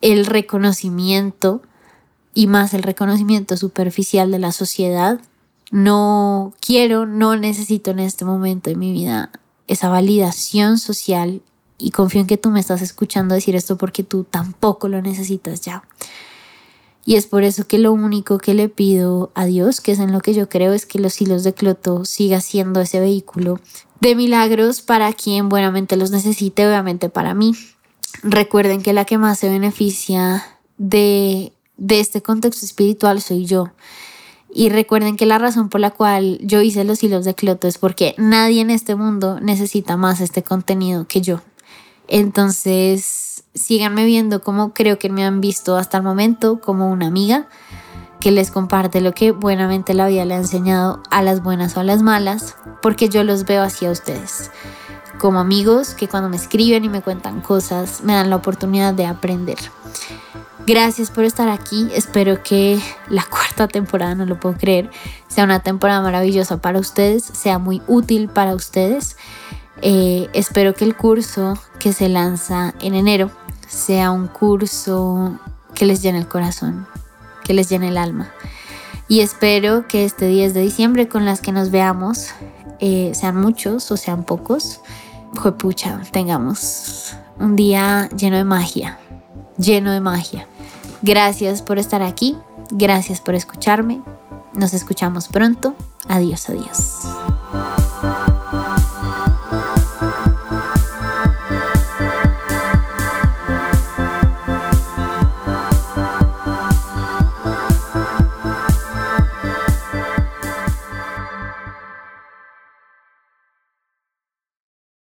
el 0.00 0.26
reconocimiento 0.26 1.62
y 2.34 2.46
más 2.46 2.74
el 2.74 2.82
reconocimiento 2.82 3.56
superficial 3.56 4.30
de 4.30 4.38
la 4.38 4.52
sociedad 4.52 5.20
no 5.72 6.52
quiero, 6.60 7.06
no 7.06 7.34
necesito 7.34 7.90
en 7.90 7.98
este 7.98 8.26
momento 8.26 8.68
de 8.68 8.76
mi 8.76 8.92
vida 8.92 9.30
esa 9.66 9.88
validación 9.88 10.76
social 10.76 11.40
y 11.78 11.92
confío 11.92 12.20
en 12.20 12.26
que 12.26 12.36
tú 12.36 12.50
me 12.50 12.60
estás 12.60 12.82
escuchando 12.82 13.34
decir 13.34 13.56
esto 13.56 13.78
porque 13.78 14.04
tú 14.04 14.24
tampoco 14.24 14.86
lo 14.86 15.00
necesitas 15.00 15.62
ya. 15.62 15.82
Y 17.06 17.16
es 17.16 17.26
por 17.26 17.42
eso 17.42 17.66
que 17.66 17.78
lo 17.78 17.90
único 17.90 18.36
que 18.36 18.52
le 18.52 18.68
pido 18.68 19.32
a 19.34 19.46
Dios, 19.46 19.80
que 19.80 19.92
es 19.92 19.98
en 19.98 20.12
lo 20.12 20.20
que 20.20 20.34
yo 20.34 20.48
creo, 20.48 20.74
es 20.74 20.84
que 20.84 20.98
los 20.98 21.20
hilos 21.20 21.42
de 21.42 21.54
Cloto 21.54 22.04
siga 22.04 22.42
siendo 22.42 22.82
ese 22.82 23.00
vehículo 23.00 23.58
de 23.98 24.14
milagros 24.14 24.82
para 24.82 25.10
quien 25.14 25.48
buenamente 25.48 25.96
los 25.96 26.10
necesite, 26.10 26.66
obviamente 26.66 27.08
para 27.08 27.32
mí. 27.32 27.56
Recuerden 28.22 28.82
que 28.82 28.92
la 28.92 29.06
que 29.06 29.16
más 29.16 29.38
se 29.38 29.48
beneficia 29.48 30.44
de, 30.76 31.54
de 31.78 31.98
este 31.98 32.20
contexto 32.20 32.66
espiritual 32.66 33.22
soy 33.22 33.46
yo. 33.46 33.70
Y 34.54 34.68
recuerden 34.68 35.16
que 35.16 35.24
la 35.24 35.38
razón 35.38 35.68
por 35.68 35.80
la 35.80 35.90
cual 35.90 36.38
yo 36.42 36.60
hice 36.60 36.84
los 36.84 37.02
hilos 37.02 37.24
de 37.24 37.34
Cloto 37.34 37.68
es 37.68 37.78
porque 37.78 38.14
nadie 38.18 38.60
en 38.60 38.70
este 38.70 38.94
mundo 38.94 39.40
necesita 39.40 39.96
más 39.96 40.20
este 40.20 40.42
contenido 40.42 41.06
que 41.08 41.22
yo. 41.22 41.40
Entonces, 42.06 43.44
síganme 43.54 44.04
viendo 44.04 44.42
como 44.42 44.74
creo 44.74 44.98
que 44.98 45.08
me 45.08 45.24
han 45.24 45.40
visto 45.40 45.76
hasta 45.76 45.96
el 45.96 46.02
momento, 46.02 46.60
como 46.60 46.90
una 46.90 47.06
amiga 47.06 47.48
que 48.20 48.30
les 48.30 48.50
comparte 48.50 49.00
lo 49.00 49.12
que 49.12 49.32
buenamente 49.32 49.94
la 49.94 50.06
vida 50.06 50.24
le 50.24 50.34
ha 50.34 50.38
enseñado 50.38 51.02
a 51.10 51.22
las 51.22 51.42
buenas 51.42 51.76
o 51.76 51.80
a 51.80 51.84
las 51.84 52.02
malas, 52.02 52.56
porque 52.82 53.08
yo 53.08 53.24
los 53.24 53.46
veo 53.46 53.62
hacia 53.62 53.90
ustedes 53.90 54.50
como 55.22 55.38
amigos 55.38 55.94
que 55.94 56.08
cuando 56.08 56.28
me 56.28 56.34
escriben 56.34 56.84
y 56.84 56.88
me 56.88 57.00
cuentan 57.00 57.42
cosas 57.42 58.02
me 58.02 58.12
dan 58.12 58.28
la 58.28 58.34
oportunidad 58.34 58.92
de 58.92 59.06
aprender. 59.06 59.58
Gracias 60.64 61.10
por 61.10 61.24
estar 61.24 61.48
aquí. 61.48 61.88
Espero 61.92 62.42
que 62.42 62.80
la 63.08 63.24
cuarta 63.30 63.66
temporada, 63.66 64.14
no 64.14 64.26
lo 64.26 64.38
puedo 64.38 64.56
creer, 64.56 64.90
sea 65.28 65.44
una 65.44 65.60
temporada 65.60 66.00
maravillosa 66.00 66.58
para 66.58 66.78
ustedes, 66.78 67.24
sea 67.24 67.58
muy 67.58 67.82
útil 67.88 68.28
para 68.28 68.54
ustedes. 68.54 69.16
Eh, 69.80 70.28
espero 70.32 70.74
que 70.74 70.84
el 70.84 70.96
curso 70.96 71.58
que 71.80 71.92
se 71.92 72.08
lanza 72.08 72.74
en 72.80 72.94
enero 72.94 73.30
sea 73.66 74.12
un 74.12 74.28
curso 74.28 75.38
que 75.74 75.86
les 75.86 76.02
llene 76.02 76.18
el 76.18 76.28
corazón, 76.28 76.86
que 77.42 77.54
les 77.54 77.68
llene 77.68 77.88
el 77.88 77.98
alma. 77.98 78.30
Y 79.08 79.20
espero 79.20 79.88
que 79.88 80.04
este 80.04 80.28
10 80.28 80.54
de 80.54 80.60
diciembre 80.60 81.08
con 81.08 81.24
las 81.24 81.40
que 81.40 81.50
nos 81.50 81.70
veamos, 81.70 82.28
eh, 82.78 83.12
sean 83.14 83.36
muchos 83.36 83.90
o 83.90 83.96
sean 83.96 84.24
pocos, 84.24 84.80
pucha, 85.58 86.00
tengamos 86.12 87.16
un 87.38 87.56
día 87.56 88.08
lleno 88.16 88.36
de 88.36 88.44
magia, 88.44 88.98
lleno 89.58 89.90
de 89.92 90.00
magia. 90.00 90.46
Gracias 91.02 91.62
por 91.62 91.78
estar 91.78 92.00
aquí, 92.02 92.36
gracias 92.70 93.20
por 93.20 93.34
escucharme. 93.34 94.00
Nos 94.54 94.72
escuchamos 94.72 95.28
pronto. 95.28 95.74
Adiós, 96.08 96.48
adiós. 96.48 98.31